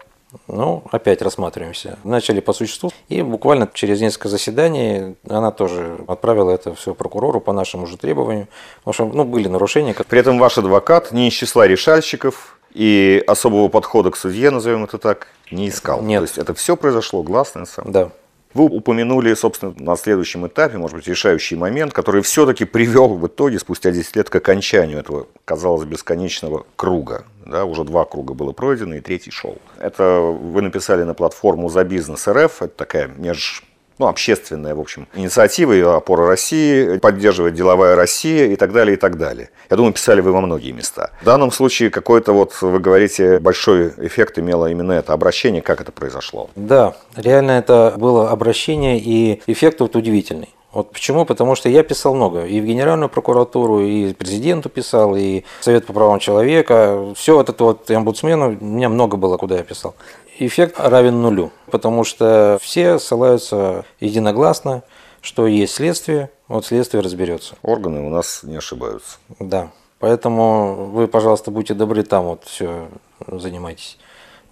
Ну, 0.49 0.83
опять 0.91 1.23
рассматриваемся. 1.23 1.99
Начали 2.03 2.41
по 2.41 2.53
существу. 2.53 2.91
И 3.09 3.23
буквально 3.23 3.69
через 3.73 4.01
несколько 4.01 4.29
заседаний 4.29 5.15
она 5.29 5.51
тоже 5.53 5.99
отправила 6.09 6.51
это 6.51 6.75
все 6.75 6.95
прокурору 6.95 7.41
по 7.41 7.53
нашему 7.53 7.87
же 7.87 7.99
требованию. 7.99 8.49
Потому 8.83 8.95
что 8.95 9.17
ну, 9.17 9.25
были 9.25 9.47
нарушения. 9.47 9.95
При 9.95 10.19
этом 10.19 10.39
ваш 10.39 10.59
адвокат 10.59 11.13
не 11.13 11.29
из 11.29 11.35
числа 11.35 11.67
решальщиков 11.69 12.59
и 12.75 13.23
особого 13.27 13.69
подхода 13.69 14.11
к 14.11 14.17
судье, 14.17 14.51
назовем 14.51 14.85
это 14.85 14.99
так, 14.99 15.29
не 15.51 15.69
искал. 15.69 16.03
Нет. 16.03 16.21
То 16.21 16.25
есть 16.25 16.39
это 16.39 16.55
все 16.55 16.77
произошло 16.77 17.23
гласно. 17.23 17.65
Да. 17.85 18.11
Вы 18.55 18.65
упомянули, 18.65 19.33
собственно, 19.35 19.75
на 19.79 19.97
следующем 19.97 20.47
этапе, 20.47 20.77
может 20.77 20.97
быть, 20.97 21.09
решающий 21.09 21.57
момент, 21.57 21.95
который 21.95 22.21
все-таки 22.21 22.67
привел 22.67 23.17
в 23.17 23.27
итоге 23.27 23.59
спустя 23.59 23.91
10 23.91 24.17
лет 24.17 24.29
к 24.29 24.37
окончанию 24.37 24.99
этого, 24.99 25.27
казалось, 25.47 25.85
бесконечного 25.87 26.67
круга. 26.77 27.25
Да, 27.47 27.65
уже 27.65 27.85
два 27.85 28.05
круга 28.05 28.35
было 28.35 28.53
пройдено, 28.53 28.97
и 28.97 29.01
третий 29.01 29.31
шел. 29.31 29.57
Это 29.79 30.21
вы 30.21 30.61
написали 30.61 31.03
на 31.03 31.15
платформу 31.15 31.71
«За 31.71 31.83
бизнес 31.85 32.29
РФ». 32.29 32.63
Это 32.63 32.77
такая 32.77 33.09
меж 33.09 33.65
ну, 33.99 34.07
общественная, 34.09 34.75
в 34.75 34.81
общем, 34.81 35.07
инициатива, 35.15 35.73
ее 35.73 35.95
опора 35.95 36.27
России, 36.27 36.99
поддерживает 36.99 37.55
деловая 37.55 37.97
Россия 37.97 38.47
и 38.47 38.57
так 38.57 38.73
далее, 38.73 38.95
и 38.95 38.99
так 38.99 39.19
далее. 39.19 39.51
Я 39.71 39.77
думаю, 39.77 39.93
писали 39.93 40.21
вы 40.21 40.33
во 40.33 40.41
многие 40.41 40.73
места. 40.73 41.11
В 41.21 41.25
данном 41.25 41.53
случае 41.53 41.91
какой-то, 41.91 42.33
вот 42.33 42.61
вы 42.61 42.79
говорите, 42.79 43.39
большой 43.39 43.93
эффект 43.99 44.39
имело 44.39 44.71
именно 44.71 44.93
это 44.93 45.13
обращение. 45.13 45.63
Как 45.63 45.81
это 45.81 45.93
произошло? 45.93 46.51
Да, 46.57 46.95
реально 47.17 47.53
это 47.53 47.95
было 47.97 48.31
обращение, 48.31 48.99
и 48.99 49.43
эффект 49.47 49.81
вот 49.81 49.97
удивительный. 49.97 50.55
Вот 50.73 50.91
почему? 50.91 51.27
Потому 51.27 51.55
что 51.55 51.69
я 51.69 51.83
писал 51.83 52.15
много. 52.15 52.47
И 52.47 52.61
в 52.61 52.65
Генеральную 52.65 53.11
прокуратуру, 53.11 53.81
и 53.81 54.15
президенту 54.15 54.71
писал, 54.71 55.15
и 55.17 55.43
Совет 55.61 55.85
по 55.87 55.93
правам 55.93 56.19
человека. 56.19 57.13
Все 57.15 57.37
вот 57.37 57.51
это 57.51 57.65
вот 57.65 57.91
омбудсмену, 57.91 58.57
у 58.59 58.65
меня 58.65 58.89
много 58.89 59.19
было, 59.19 59.37
куда 59.37 59.57
я 59.57 59.63
писал 59.63 59.95
эффект 60.47 60.77
равен 60.79 61.23
нулю, 61.23 61.51
потому 61.71 62.05
что 62.05 62.59
все 62.61 62.99
ссылаются 62.99 63.85
единогласно, 64.01 64.83
что 65.21 65.47
есть 65.47 65.75
следствие, 65.75 66.31
вот 66.49 66.67
следствие 66.67 67.03
разберется. 67.03 67.55
Органы 67.63 68.01
у 68.01 68.11
нас 68.11 68.43
не 68.43 68.57
ошибаются. 68.57 69.19
Да, 69.39 69.71
поэтому 69.99 70.87
вы, 70.87 71.09
пожалуйста, 71.09 71.51
будьте 71.51 71.75
добры, 71.75 72.03
там 72.03 72.25
вот 72.25 72.45
все 72.45 72.89
занимайтесь. 73.27 73.99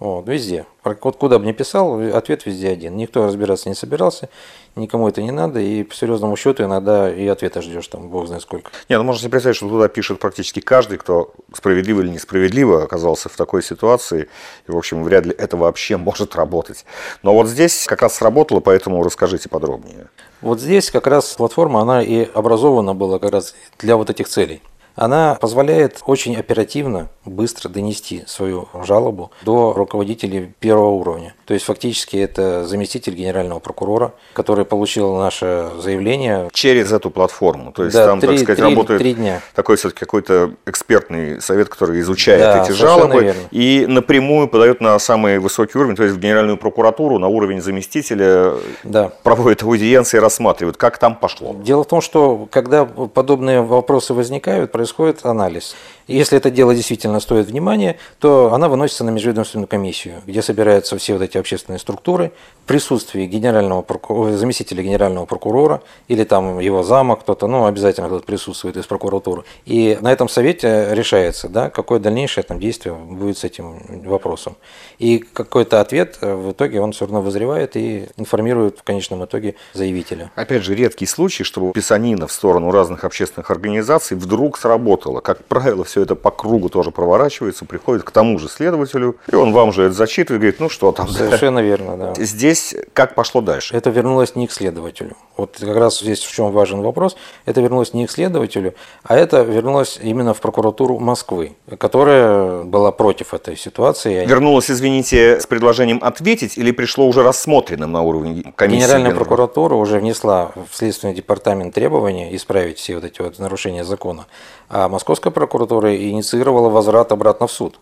Вот, 0.01 0.27
везде. 0.27 0.65
Вот 0.83 1.15
куда 1.17 1.37
бы 1.37 1.45
ни 1.45 1.51
писал, 1.51 2.01
ответ 2.15 2.47
везде 2.47 2.69
один. 2.69 2.97
Никто 2.97 3.23
разбираться 3.27 3.69
не 3.69 3.75
собирался, 3.75 4.29
никому 4.75 5.07
это 5.07 5.21
не 5.21 5.29
надо, 5.29 5.59
и 5.59 5.83
по 5.83 5.93
серьезному 5.93 6.35
счету 6.35 6.63
иногда 6.63 7.07
и 7.13 7.27
ответа 7.27 7.61
ждешь, 7.61 7.87
там, 7.87 8.09
бог 8.09 8.25
знает 8.25 8.41
сколько. 8.41 8.71
Нет, 8.89 8.97
ну 8.97 9.03
можно 9.03 9.21
себе 9.21 9.29
представить, 9.29 9.57
что 9.57 9.69
туда 9.69 9.87
пишет 9.89 10.17
практически 10.17 10.59
каждый, 10.59 10.97
кто 10.97 11.31
справедливо 11.53 12.01
или 12.01 12.09
несправедливо 12.09 12.83
оказался 12.83 13.29
в 13.29 13.35
такой 13.35 13.61
ситуации, 13.61 14.27
и, 14.67 14.71
в 14.71 14.77
общем, 14.77 15.03
вряд 15.03 15.27
ли 15.27 15.35
это 15.37 15.55
вообще 15.55 15.97
может 15.97 16.35
работать. 16.35 16.83
Но 17.21 17.35
вот 17.35 17.47
здесь 17.47 17.85
как 17.85 18.01
раз 18.01 18.15
сработало, 18.15 18.59
поэтому 18.59 19.03
расскажите 19.03 19.49
подробнее. 19.49 20.07
Вот 20.41 20.59
здесь 20.59 20.89
как 20.89 21.05
раз 21.05 21.27
платформа, 21.35 21.79
она 21.79 22.01
и 22.01 22.27
образована 22.33 22.95
была 22.95 23.19
как 23.19 23.33
раз 23.33 23.53
для 23.77 23.97
вот 23.97 24.09
этих 24.09 24.27
целей. 24.27 24.63
Она 25.01 25.35
позволяет 25.41 25.97
очень 26.05 26.35
оперативно, 26.35 27.09
быстро 27.25 27.69
донести 27.69 28.21
свою 28.27 28.69
жалобу 28.85 29.31
до 29.41 29.73
руководителей 29.73 30.53
первого 30.59 30.89
уровня. 30.91 31.33
То 31.45 31.55
есть 31.55 31.65
фактически 31.65 32.17
это 32.17 32.67
заместитель 32.67 33.15
генерального 33.15 33.57
прокурора, 33.57 34.13
который 34.33 34.63
получил 34.63 35.15
наше 35.15 35.71
заявление. 35.79 36.49
Через 36.53 36.91
эту 36.91 37.09
платформу. 37.09 37.71
То 37.71 37.85
есть 37.85 37.95
да, 37.95 38.05
там, 38.05 38.19
3, 38.19 38.29
так 38.29 38.37
сказать, 38.43 38.59
3, 38.59 38.69
работает 38.69 38.99
3 38.99 39.13
дня. 39.15 39.41
такой 39.55 39.77
все-таки 39.77 40.01
какой-то 40.01 40.51
экспертный 40.67 41.41
совет, 41.41 41.69
который 41.69 41.99
изучает 42.01 42.39
Да, 42.39 42.63
эти 42.63 42.71
жалобы 42.71 43.23
верно. 43.23 43.41
и 43.49 43.85
напрямую 43.87 44.49
подает 44.49 44.81
на 44.81 44.99
самый 44.99 45.39
высокий 45.39 45.79
уровень, 45.79 45.95
то 45.95 46.03
есть 46.03 46.15
в 46.15 46.19
Генеральную 46.19 46.57
прокуратуру, 46.57 47.17
на 47.17 47.27
уровень 47.27 47.59
заместителя, 47.63 48.53
Да. 48.83 49.11
проводит 49.23 49.63
аудиенции, 49.63 50.19
рассматривает, 50.19 50.77
как 50.77 50.99
там 50.99 51.15
пошло. 51.15 51.55
Дело 51.55 51.85
в 51.85 51.87
том, 51.87 52.01
что 52.01 52.47
когда 52.51 52.85
подобные 52.85 53.63
вопросы 53.63 54.13
возникают, 54.13 54.71
происходит 54.71 54.90
анализ. 55.23 55.75
И 56.07 56.17
Если 56.17 56.37
это 56.37 56.51
дело 56.51 56.75
действительно 56.75 57.19
стоит 57.19 57.47
внимания, 57.47 57.97
то 58.19 58.53
она 58.53 58.67
выносится 58.67 59.03
на 59.03 59.11
межведомственную 59.11 59.67
комиссию, 59.67 60.21
где 60.25 60.41
собираются 60.41 60.97
все 60.97 61.13
вот 61.13 61.21
эти 61.21 61.37
общественные 61.37 61.79
структуры 61.79 62.31
в 62.63 62.67
присутствии 62.67 63.25
генерального 63.25 63.81
проку- 63.81 64.31
заместителя 64.31 64.83
генерального 64.83 65.25
прокурора 65.25 65.81
или 66.09 66.25
там 66.25 66.59
его 66.59 66.83
зама 66.83 67.15
кто-то, 67.15 67.47
ну 67.47 67.65
обязательно 67.65 68.07
кто-то 68.07 68.25
присутствует 68.25 68.75
из 68.77 68.85
прокуратуры. 68.85 69.43
И 69.65 69.97
на 70.01 70.11
этом 70.11 70.27
совете 70.27 70.89
решается, 70.91 71.47
да, 71.47 71.69
какое 71.69 71.99
дальнейшее 71.99 72.43
там 72.43 72.59
действие 72.59 72.93
будет 72.93 73.37
с 73.37 73.43
этим 73.45 74.01
вопросом. 74.03 74.57
И 74.99 75.19
какой-то 75.19 75.79
ответ 75.79 76.17
э, 76.21 76.33
в 76.33 76.51
итоге 76.51 76.81
он 76.81 76.91
все 76.91 77.05
равно 77.05 77.21
вызревает 77.21 77.77
и 77.77 78.07
информирует 78.17 78.79
в 78.79 78.83
конечном 78.83 79.23
итоге 79.23 79.55
заявителя. 79.73 80.31
Опять 80.35 80.63
же, 80.63 80.75
редкий 80.75 81.05
случай, 81.05 81.43
чтобы 81.43 81.71
писанина 81.71 82.27
в 82.27 82.31
сторону 82.31 82.71
разных 82.71 83.05
общественных 83.05 83.49
организаций 83.49 84.17
вдруг 84.17 84.57
сработала. 84.71 85.19
Как 85.19 85.43
правило, 85.45 85.83
все 85.83 86.01
это 86.01 86.15
по 86.15 86.31
кругу 86.31 86.69
тоже 86.69 86.91
проворачивается, 86.91 87.65
приходит 87.65 88.03
к 88.03 88.11
тому 88.11 88.39
же 88.39 88.47
следователю, 88.47 89.17
и 89.31 89.35
он 89.35 89.51
вам 89.51 89.73
же 89.73 89.83
это 89.83 89.93
зачитывает, 89.93 90.41
говорит, 90.41 90.59
ну 90.59 90.69
что 90.69 90.91
там. 90.91 91.09
Совершенно 91.09 91.59
верно, 91.59 91.97
да. 91.97 92.13
Здесь 92.23 92.75
как 92.93 93.15
пошло 93.15 93.41
дальше? 93.41 93.75
Это 93.75 93.89
вернулось 93.89 94.35
не 94.35 94.47
к 94.47 94.51
следователю. 94.51 95.17
Вот 95.35 95.57
как 95.59 95.75
раз 95.75 95.99
здесь 95.99 96.21
в 96.23 96.33
чем 96.33 96.51
важен 96.51 96.81
вопрос. 96.81 97.17
Это 97.45 97.61
вернулось 97.61 97.93
не 97.93 98.07
к 98.07 98.11
следователю, 98.11 98.73
а 99.03 99.17
это 99.17 99.41
вернулось 99.41 99.99
именно 100.01 100.33
в 100.33 100.39
прокуратуру 100.39 100.99
Москвы, 100.99 101.53
которая 101.77 102.63
была 102.63 102.91
против 102.91 103.33
этой 103.33 103.57
ситуации. 103.57 104.25
Вернулась, 104.25 104.71
извините, 104.71 105.39
с 105.39 105.47
предложением 105.47 105.99
ответить 106.01 106.57
или 106.57 106.71
пришло 106.71 107.07
уже 107.07 107.23
рассмотренным 107.23 107.91
на 107.91 108.01
уровне 108.03 108.53
комиссии? 108.55 108.85
Генеральная 108.85 109.15
прокуратура 109.15 109.75
уже 109.75 109.99
внесла 109.99 110.51
в 110.55 110.75
Следственный 110.75 111.13
департамент 111.13 111.73
требования 111.73 112.33
исправить 112.35 112.77
все 112.77 112.95
вот 112.95 113.03
эти 113.03 113.21
вот 113.21 113.39
нарушения 113.39 113.83
закона, 113.83 114.27
а 114.69 114.89
Московская 114.89 115.31
прокуратура 115.31 115.95
инициировала 115.95 116.69
возврат 116.69 117.11
обратно 117.11 117.47
в 117.47 117.51
суд. 117.51 117.79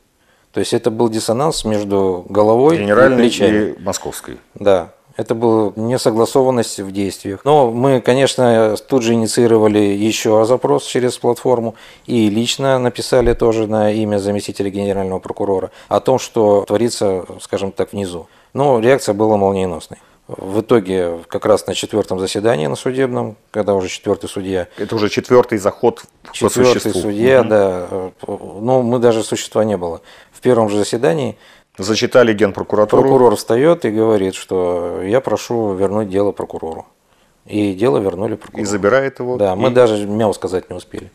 То 0.53 0.59
есть 0.59 0.73
это 0.73 0.89
был 0.89 1.09
диссонанс 1.09 1.63
между 1.63 2.25
головой 2.27 2.77
и 2.77 2.79
Генеральной 2.79 3.17
плечами. 3.17 3.75
и 3.77 3.81
московской. 3.81 4.37
Да, 4.55 4.93
это 5.19 5.35
была 5.35 5.73
несогласованность 5.75 6.79
в 6.79 6.91
действиях. 6.91 7.41
Но 7.43 7.71
мы, 7.71 7.99
конечно, 7.99 8.75
тут 8.87 9.03
же 9.03 9.13
инициировали 9.13 9.79
еще 9.79 10.45
запрос 10.45 10.85
через 10.85 11.17
платформу 11.17 11.75
и 12.05 12.29
лично 12.29 12.79
написали 12.79 13.33
тоже 13.33 13.67
на 13.67 13.91
имя 13.91 14.17
заместителя 14.17 14.69
генерального 14.69 15.19
прокурора 15.19 15.71
о 15.89 15.99
том, 15.99 16.19
что 16.19 16.63
творится, 16.65 17.25
скажем 17.41 17.71
так, 17.73 17.91
внизу. 17.91 18.27
Но 18.53 18.79
реакция 18.79 19.13
была 19.13 19.35
молниеносной. 19.35 19.99
В 20.29 20.61
итоге, 20.61 21.21
как 21.27 21.45
раз 21.47 21.65
на 21.65 21.73
четвертом 21.73 22.19
заседании 22.19 22.67
на 22.67 22.75
судебном, 22.75 23.35
когда 23.49 23.73
уже 23.73 23.87
четвертый 23.89 24.29
судья 24.29 24.67
Это 24.77 24.95
уже 24.95 25.09
четвертый 25.09 25.57
заход 25.57 26.03
по 26.21 26.33
Четвертый 26.33 26.79
существу. 26.81 27.01
судья, 27.01 27.39
Мгм. 27.39 27.49
да. 27.49 27.87
Ну, 28.27 28.83
мы 28.83 28.99
даже 28.99 29.23
существа 29.23 29.63
не 29.63 29.75
было. 29.75 30.01
В 30.31 30.39
первом 30.41 30.69
же 30.69 30.77
заседании 30.77 31.35
Зачитали 31.79 32.33
генпрокуратуру. 32.33 33.01
прокурор 33.01 33.35
встает 33.37 33.85
и 33.85 33.89
говорит, 33.89 34.35
что 34.35 35.01
я 35.01 35.19
прошу 35.19 35.73
вернуть 35.73 36.09
дело 36.09 36.31
прокурору. 36.31 36.85
И 37.47 37.73
дело 37.73 37.97
вернули 37.97 38.33
И 38.33 38.37
прокурору. 38.37 38.69
забирает 38.69 39.17
его. 39.19 39.35
Да, 39.37 39.55
мы 39.55 39.69
И- 39.69 39.73
даже 39.73 40.05
мяу 40.05 40.31
сказать 40.35 40.69
не 40.69 40.75
успели. 40.75 41.09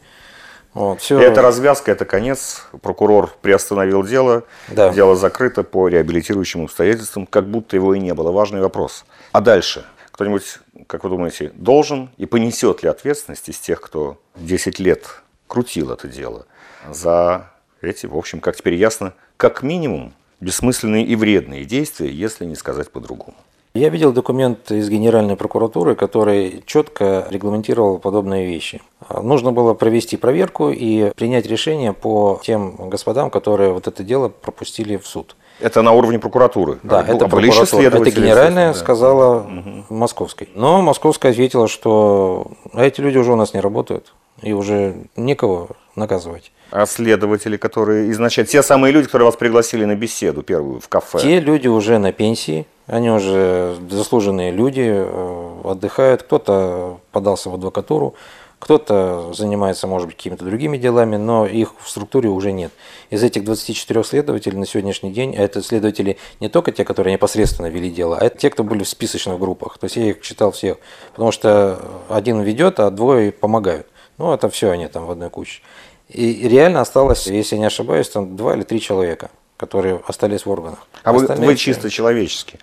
Вот, 0.75 1.01
все. 1.01 1.21
И 1.21 1.23
это 1.23 1.41
развязка, 1.41 1.93
это 1.93 2.05
конец. 2.05 2.67
Прокурор 2.83 3.31
приостановил 3.41 4.03
дело. 4.03 4.43
Да. 4.69 4.93
Дело 4.93 5.17
закрыто 5.17 5.63
по 5.63 5.89
реабилитирующим 5.89 6.65
обстоятельствам, 6.65 7.27
как 7.27 7.49
будто 7.49 7.77
его 7.77 7.95
и 7.95 8.01
не 8.01 8.13
было. 8.13 8.33
Важный 8.33 8.61
вопрос. 8.61 9.05
А 9.33 9.41
дальше? 9.41 9.85
Кто-нибудь, 10.11 10.59
как 10.87 11.05
вы 11.05 11.11
думаете, 11.11 11.53
должен 11.55 12.11
и 12.17 12.27
понесет 12.27 12.83
ли 12.83 12.89
ответственность 12.89 13.49
из 13.49 13.59
тех, 13.59 13.81
кто 13.81 14.19
10 14.37 14.79
лет 14.81 15.23
крутил 15.47 15.93
это 15.93 16.09
дело 16.09 16.47
за 16.91 17.51
эти, 17.81 18.07
в 18.07 18.17
общем, 18.17 18.41
как 18.41 18.57
теперь 18.57 18.75
ясно, 18.75 19.15
как 19.37 19.63
минимум 19.63 20.13
бессмысленные 20.41 21.05
и 21.05 21.17
вредные 21.17 21.65
действия, 21.65 22.11
если 22.11 22.45
не 22.45 22.55
сказать 22.55 22.91
по-другому. 22.91 23.37
Я 23.77 23.89
видел 23.89 24.13
документ 24.13 24.71
из 24.71 24.89
Генеральной 24.89 25.35
прокуратуры, 25.35 25.97
который 25.97 26.63
четко 26.65 27.27
регламентировал 27.29 27.99
подобные 27.99 28.47
вещи. 28.47 28.81
Нужно 29.21 29.51
было 29.51 29.75
провести 29.75 30.17
проверку 30.17 30.71
и 30.71 31.11
принять 31.17 31.47
решение 31.47 31.93
по 31.93 32.41
тем 32.45 32.89
господам, 32.89 33.31
которые 33.31 33.73
вот 33.73 33.89
это 33.89 34.05
дело 34.05 34.29
пропустили 34.29 34.97
в 34.97 35.09
суд. 35.09 35.35
Это 35.59 35.83
на 35.83 35.91
уровне 35.91 36.21
прокуратуры. 36.21 36.79
Да, 36.85 37.01
А, 37.01 37.03
это 37.03 37.27
прокуратура. 37.27 37.83
Это 37.83 38.11
генеральная 38.13 38.73
да. 38.73 38.79
сказала 38.79 39.45
Московской. 39.89 40.49
Но 40.55 40.81
Московская 40.81 41.33
ответила, 41.33 41.67
что 41.67 42.53
а 42.73 42.85
эти 42.85 43.01
люди 43.01 43.19
уже 43.19 43.33
у 43.33 43.37
нас 43.37 43.55
не 43.55 43.61
работают. 43.61 44.15
и 44.43 44.53
уже 44.53 44.95
некого 45.17 45.71
наказывать. 45.97 46.53
А 46.71 46.87
следователи, 46.87 47.57
которые 47.57 48.11
изначально... 48.13 48.49
Те 48.49 48.63
самые 48.63 48.93
люди, 48.93 49.07
которые 49.07 49.27
вас 49.27 49.37
пригласили 49.37 49.85
на 49.85 49.95
беседу 49.97 50.43
первую 50.43 50.81
в 50.81 50.89
кафе. 50.89 51.19
Те 51.19 51.41
люди 51.41 51.69
уже 51.69 51.99
на 51.99 52.13
пенсии, 52.13 52.67
они 52.87 53.11
уже 53.11 53.77
заслуженные 53.91 54.51
люди, 54.51 54.85
э, 54.87 55.61
отдыхают. 55.65 56.23
Кто-то 56.23 57.01
подался 57.13 57.51
в 57.51 57.55
адвокатуру, 57.55 58.15
кто-то 58.59 59.33
занимается, 59.35 59.87
может 59.87 60.09
быть, 60.09 60.17
какими-то 60.17 60.45
другими 60.45 60.79
делами, 60.79 61.17
но 61.17 61.47
их 61.47 61.75
в 61.79 61.89
структуре 61.89 62.31
уже 62.31 62.53
нет. 62.53 62.73
Из 63.11 63.23
этих 63.23 63.45
24 63.45 64.05
следователей 64.05 64.57
на 64.57 64.67
сегодняшний 64.67 65.13
день, 65.13 65.37
а 65.37 65.43
это 65.43 65.63
следователи 65.63 66.17
не 66.41 66.49
только 66.49 66.73
те, 66.73 66.85
которые 66.85 67.13
непосредственно 67.13 67.67
вели 67.67 67.91
дело, 67.91 68.17
а 68.19 68.25
это 68.25 68.39
те, 68.39 68.49
кто 68.49 68.65
были 68.65 68.83
в 68.83 68.89
списочных 68.89 69.39
группах. 69.39 69.77
То 69.79 69.85
есть 69.85 69.97
я 69.97 70.11
их 70.11 70.23
читал 70.23 70.51
всех, 70.53 70.79
потому 71.13 71.31
что 71.31 71.79
один 72.09 72.41
ведет, 72.41 72.81
а 72.81 72.91
двое 72.91 73.33
помогают. 73.33 73.87
Ну, 74.17 74.33
это 74.33 74.49
все 74.49 74.71
они 74.71 74.89
там 74.89 75.07
в 75.07 75.11
одной 75.11 75.29
куче. 75.29 75.61
И 76.09 76.49
реально 76.49 76.81
осталось, 76.81 77.27
если 77.27 77.57
не 77.57 77.67
ошибаюсь, 77.67 78.09
там 78.09 78.37
два 78.37 78.55
или 78.55 78.63
три 78.63 78.81
человека, 78.81 79.31
которые 79.59 80.01
остались 80.07 80.47
в 80.47 80.51
органах. 80.51 80.87
А 81.03 81.13
вы, 81.13 81.27
вы 81.27 81.57
чисто 81.57 81.91
человечески. 81.91 82.59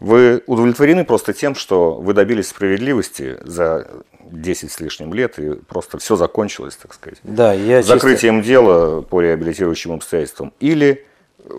Вы 0.00 0.42
удовлетворены 0.46 1.04
просто 1.04 1.32
тем, 1.32 1.54
что 1.54 1.94
вы 1.94 2.14
добились 2.14 2.48
справедливости 2.48 3.36
за 3.44 3.86
10 4.30 4.72
с 4.72 4.80
лишним 4.80 5.12
лет, 5.12 5.38
и 5.38 5.54
просто 5.54 5.98
все 5.98 6.16
закончилось, 6.16 6.76
так 6.80 6.94
сказать. 6.94 7.18
Да, 7.22 7.52
я 7.52 7.82
Закрытием 7.82 8.38
чисто... 8.38 8.48
дела 8.48 9.02
по 9.02 9.20
реабилитирующим 9.20 9.92
обстоятельствам. 9.92 10.52
Или 10.58 11.06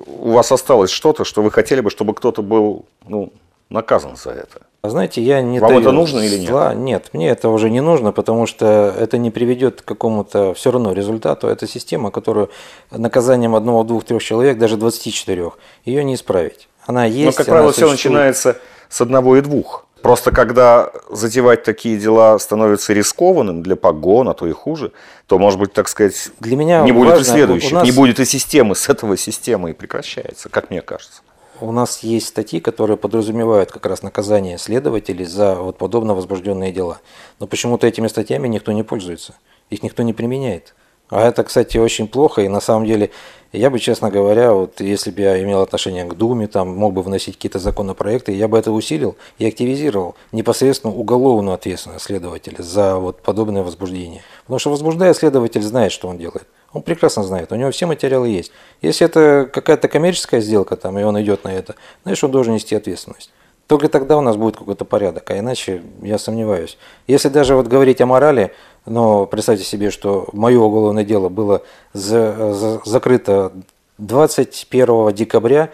у 0.07 0.31
вас 0.31 0.51
осталось 0.51 0.89
что-то, 0.89 1.23
что 1.23 1.41
вы 1.41 1.51
хотели 1.51 1.81
бы, 1.81 1.89
чтобы 1.89 2.13
кто-то 2.13 2.41
был 2.41 2.85
ну, 3.07 3.31
наказан 3.69 4.15
за 4.15 4.31
это? 4.31 4.61
А 4.81 4.89
знаете, 4.89 5.21
я 5.21 5.43
не 5.43 5.59
Вам 5.59 5.77
это 5.77 5.91
нужно 5.91 6.21
или 6.21 6.39
нет? 6.39 6.49
Зла. 6.49 6.73
Нет, 6.73 7.09
мне 7.13 7.29
это 7.29 7.49
уже 7.49 7.69
не 7.69 7.81
нужно, 7.81 8.11
потому 8.11 8.47
что 8.47 8.93
это 8.97 9.19
не 9.19 9.29
приведет 9.29 9.83
к 9.83 9.85
какому-то 9.85 10.55
все 10.55 10.71
равно 10.71 10.93
результату. 10.93 11.47
Это 11.47 11.67
система, 11.67 12.09
которую 12.09 12.49
наказанием 12.89 13.53
одного, 13.53 13.83
двух, 13.83 14.05
трех 14.05 14.23
человек, 14.23 14.57
даже 14.57 14.77
24, 14.77 15.51
ее 15.85 16.03
не 16.03 16.15
исправить. 16.15 16.67
Она 16.91 17.05
есть. 17.05 17.25
Но, 17.25 17.31
как 17.31 17.47
правило, 17.47 17.71
все 17.71 17.89
начинается 17.89 18.57
с 18.89 18.99
одного 18.99 19.37
и 19.37 19.41
двух. 19.41 19.85
Просто 20.01 20.31
когда 20.31 20.91
затевать 21.09 21.63
такие 21.63 21.97
дела 21.97 22.37
становится 22.37 22.91
рискованным 22.91 23.63
для 23.63 23.77
погон, 23.77 24.27
а 24.27 24.33
то 24.33 24.45
и 24.45 24.51
хуже, 24.51 24.91
то, 25.27 25.39
может 25.39 25.57
быть, 25.57 25.71
так 25.71 25.87
сказать, 25.87 26.31
для 26.39 26.57
меня 26.57 26.81
не 26.81 26.91
будет 26.91 27.11
важно, 27.11 27.21
и 27.21 27.33
следующих, 27.33 27.71
нас... 27.71 27.85
не 27.85 27.91
будет 27.91 28.19
и 28.19 28.25
системы, 28.25 28.75
с 28.75 28.89
этого 28.89 29.15
система 29.15 29.69
и 29.69 29.73
прекращается, 29.73 30.49
как 30.49 30.69
мне 30.69 30.81
кажется. 30.81 31.21
У 31.61 31.71
нас 31.71 31.99
есть 31.99 32.27
статьи, 32.27 32.59
которые 32.59 32.97
подразумевают 32.97 33.71
как 33.71 33.85
раз 33.85 34.01
наказание 34.01 34.57
следователей 34.57 35.25
за 35.25 35.55
вот 35.55 35.77
подобно 35.77 36.13
возбужденные 36.13 36.73
дела. 36.73 36.99
Но 37.39 37.47
почему-то 37.47 37.87
этими 37.87 38.07
статьями 38.07 38.49
никто 38.49 38.73
не 38.73 38.83
пользуется, 38.83 39.35
их 39.69 39.81
никто 39.81 40.03
не 40.03 40.11
применяет. 40.11 40.73
А 41.09 41.25
это, 41.27 41.43
кстати, 41.43 41.77
очень 41.77 42.07
плохо, 42.07 42.41
и 42.41 42.47
на 42.47 42.59
самом 42.59 42.85
деле 42.85 43.11
я 43.53 43.69
бы, 43.69 43.79
честно 43.79 44.09
говоря, 44.09 44.53
вот 44.53 44.79
если 44.79 45.11
бы 45.11 45.21
я 45.21 45.41
имел 45.41 45.61
отношение 45.61 46.05
к 46.05 46.13
Думе, 46.13 46.47
там 46.47 46.69
мог 46.69 46.93
бы 46.93 47.01
вносить 47.01 47.35
какие-то 47.35 47.59
законопроекты, 47.59 48.31
я 48.31 48.47
бы 48.47 48.57
это 48.57 48.71
усилил 48.71 49.17
и 49.39 49.45
активизировал 49.45 50.15
непосредственно 50.31 50.93
уголовную 50.93 51.53
ответственность 51.55 52.05
следователя 52.05 52.61
за 52.61 52.95
вот 52.95 53.21
подобное 53.21 53.63
возбуждение. 53.63 54.21
Потому 54.43 54.59
что 54.59 54.69
возбуждая, 54.69 55.13
следователь 55.13 55.63
знает, 55.63 55.91
что 55.91 56.07
он 56.07 56.17
делает. 56.17 56.47
Он 56.71 56.81
прекрасно 56.81 57.23
знает, 57.23 57.51
у 57.51 57.55
него 57.55 57.71
все 57.71 57.85
материалы 57.85 58.29
есть. 58.29 58.53
Если 58.81 59.05
это 59.05 59.49
какая-то 59.51 59.89
коммерческая 59.89 60.39
сделка, 60.39 60.77
там, 60.77 60.97
и 60.97 61.03
он 61.03 61.21
идет 61.21 61.43
на 61.43 61.53
это, 61.53 61.75
знаешь, 62.03 62.23
он 62.23 62.31
должен 62.31 62.53
нести 62.53 62.75
ответственность. 62.75 63.31
Только 63.67 63.87
тогда 63.87 64.17
у 64.17 64.21
нас 64.21 64.35
будет 64.35 64.57
какой-то 64.57 64.83
порядок, 64.83 65.29
а 65.31 65.39
иначе 65.39 65.81
я 66.01 66.17
сомневаюсь. 66.17 66.77
Если 67.07 67.29
даже 67.29 67.55
вот 67.55 67.67
говорить 67.67 68.01
о 68.01 68.05
морали, 68.05 68.51
но 68.85 69.25
представьте 69.25 69.63
себе, 69.63 69.91
что 69.91 70.27
мое 70.33 70.59
уголовное 70.59 71.03
дело 71.03 71.29
было 71.29 71.61
за, 71.93 72.53
за, 72.53 72.81
закрыто 72.83 73.53
21 73.97 75.13
декабря 75.13 75.71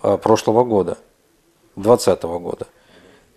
а, 0.00 0.16
прошлого 0.16 0.64
года, 0.64 0.98
2020 1.76 2.22
года. 2.22 2.66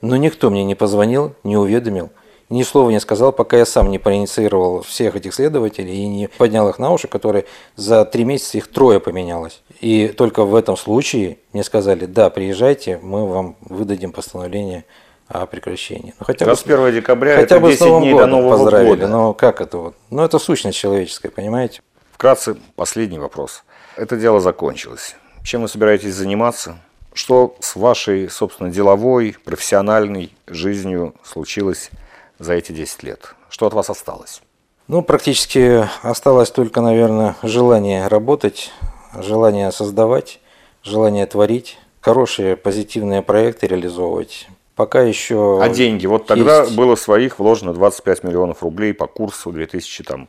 Но 0.01 0.15
никто 0.15 0.49
мне 0.49 0.63
не 0.63 0.75
позвонил, 0.75 1.34
не 1.43 1.58
уведомил, 1.58 2.10
ни 2.49 2.63
слова 2.63 2.89
не 2.89 2.99
сказал, 2.99 3.32
пока 3.32 3.58
я 3.58 3.65
сам 3.65 3.91
не 3.91 3.99
проинициировал 3.99 4.82
всех 4.82 5.15
этих 5.15 5.34
следователей 5.34 5.95
и 5.95 6.08
не 6.08 6.27
поднял 6.27 6.67
их 6.69 6.79
на 6.79 6.91
уши, 6.91 7.08
которые 7.08 7.45
за 7.75 8.05
три 8.05 8.23
месяца 8.23 8.58
их 8.58 8.67
трое 8.71 8.99
поменялось. 8.99 9.62
И 9.82 10.08
только 10.08 10.45
в 10.45 10.55
этом 10.55 10.75
случае 10.75 11.38
мне 11.53 11.63
сказали, 11.63 12.05
да, 12.05 12.29
приезжайте, 12.29 12.99
мы 13.03 13.27
вам 13.27 13.55
выдадим 13.62 14.12
постановление 14.12 14.86
о 15.30 15.46
прекращении. 15.46 16.13
Ну, 16.20 16.26
хотя 16.26 16.46
21 16.46 16.82
бы, 16.82 16.92
декабря 16.92 17.36
хотя 17.36 17.56
это 17.56 17.60
бы 17.60 17.72
10 17.72 18.00
дней 18.00 18.13
до 18.13 18.26
Нового 18.26 18.58
поздравили. 18.58 18.89
года. 18.89 19.08
Но 19.08 19.34
как 19.34 19.62
это 19.62 19.78
вот? 19.78 19.96
Ну 20.10 20.24
это 20.24 20.39
сущность 20.39 20.78
человеческая, 20.78 21.30
понимаете? 21.30 21.82
Вкратце, 22.12 22.58
последний 22.76 23.20
вопрос. 23.20 23.63
Это 23.96 24.18
дело 24.18 24.39
закончилось. 24.42 25.15
Чем 25.44 25.62
вы 25.62 25.68
собираетесь 25.68 26.15
заниматься? 26.15 26.80
Что 27.13 27.56
с 27.60 27.76
вашей, 27.76 28.30
собственно, 28.30 28.70
деловой, 28.70 29.36
профессиональной 29.46 30.34
жизнью 30.48 31.13
случилось 31.24 31.92
за 32.39 32.54
эти 32.54 32.72
10 32.72 33.04
лет? 33.04 33.36
Что 33.50 33.68
от 33.68 33.74
вас 33.74 33.89
осталось? 33.89 34.42
Ну, 34.88 35.04
практически 35.04 35.88
осталось 36.02 36.50
только, 36.50 36.82
наверное, 36.82 37.36
желание 37.44 38.08
работать, 38.08 38.72
желание 39.13 39.72
создавать, 39.72 40.39
желание 40.84 41.26
творить, 41.26 41.78
хорошие 42.02 42.56
позитивные 42.56 43.22
проекты 43.22 43.68
реализовывать. 43.68 44.48
Пока 44.80 45.02
еще... 45.02 45.62
А 45.62 45.68
деньги? 45.68 46.06
Вот 46.06 46.26
тогда 46.26 46.62
есть... 46.62 46.74
было 46.74 46.96
своих 46.96 47.38
вложено 47.38 47.74
25 47.74 48.24
миллионов 48.24 48.63
рублей 48.63 48.94
по 48.94 49.08
курсу 49.08 49.52
2006-2007 49.52 50.28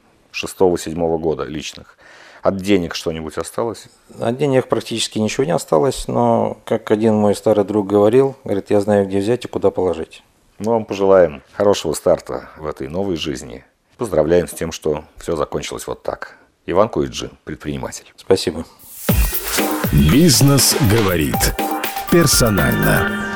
года 1.19 1.45
личных. 1.45 1.97
От 2.43 2.57
денег 2.57 2.97
что-нибудь 2.97 3.39
осталось? 3.39 3.85
От 4.19 4.37
денег 4.39 4.67
практически 4.67 5.21
ничего 5.21 5.45
не 5.45 5.53
осталось, 5.53 6.09
но, 6.09 6.59
как 6.65 6.91
один 6.91 7.15
мой 7.15 7.37
старый 7.37 7.65
друг 7.65 7.87
говорил, 7.87 8.35
говорит, 8.43 8.71
я 8.71 8.81
знаю, 8.81 9.07
где 9.07 9.21
взять 9.21 9.45
и 9.45 9.49
куда 9.49 9.71
положить. 9.71 10.25
Мы 10.59 10.73
вам 10.73 10.85
пожелаем 10.85 11.45
хорошего 11.53 11.93
старта 11.93 12.51
в 12.57 12.67
этой 12.67 12.89
новой 12.89 13.15
жизни. 13.15 13.65
Поздравляем 13.99 14.49
с 14.49 14.51
тем, 14.51 14.73
что 14.73 15.05
все 15.17 15.37
закончилось 15.37 15.87
вот 15.87 16.03
так. 16.03 16.39
Иван 16.67 16.89
Куиджи, 16.89 17.31
предприниматель. 17.45 18.13
Спасибо. 18.17 18.65
Бизнес 19.93 20.75
говорит. 20.91 21.39
Персонально. 22.11 23.30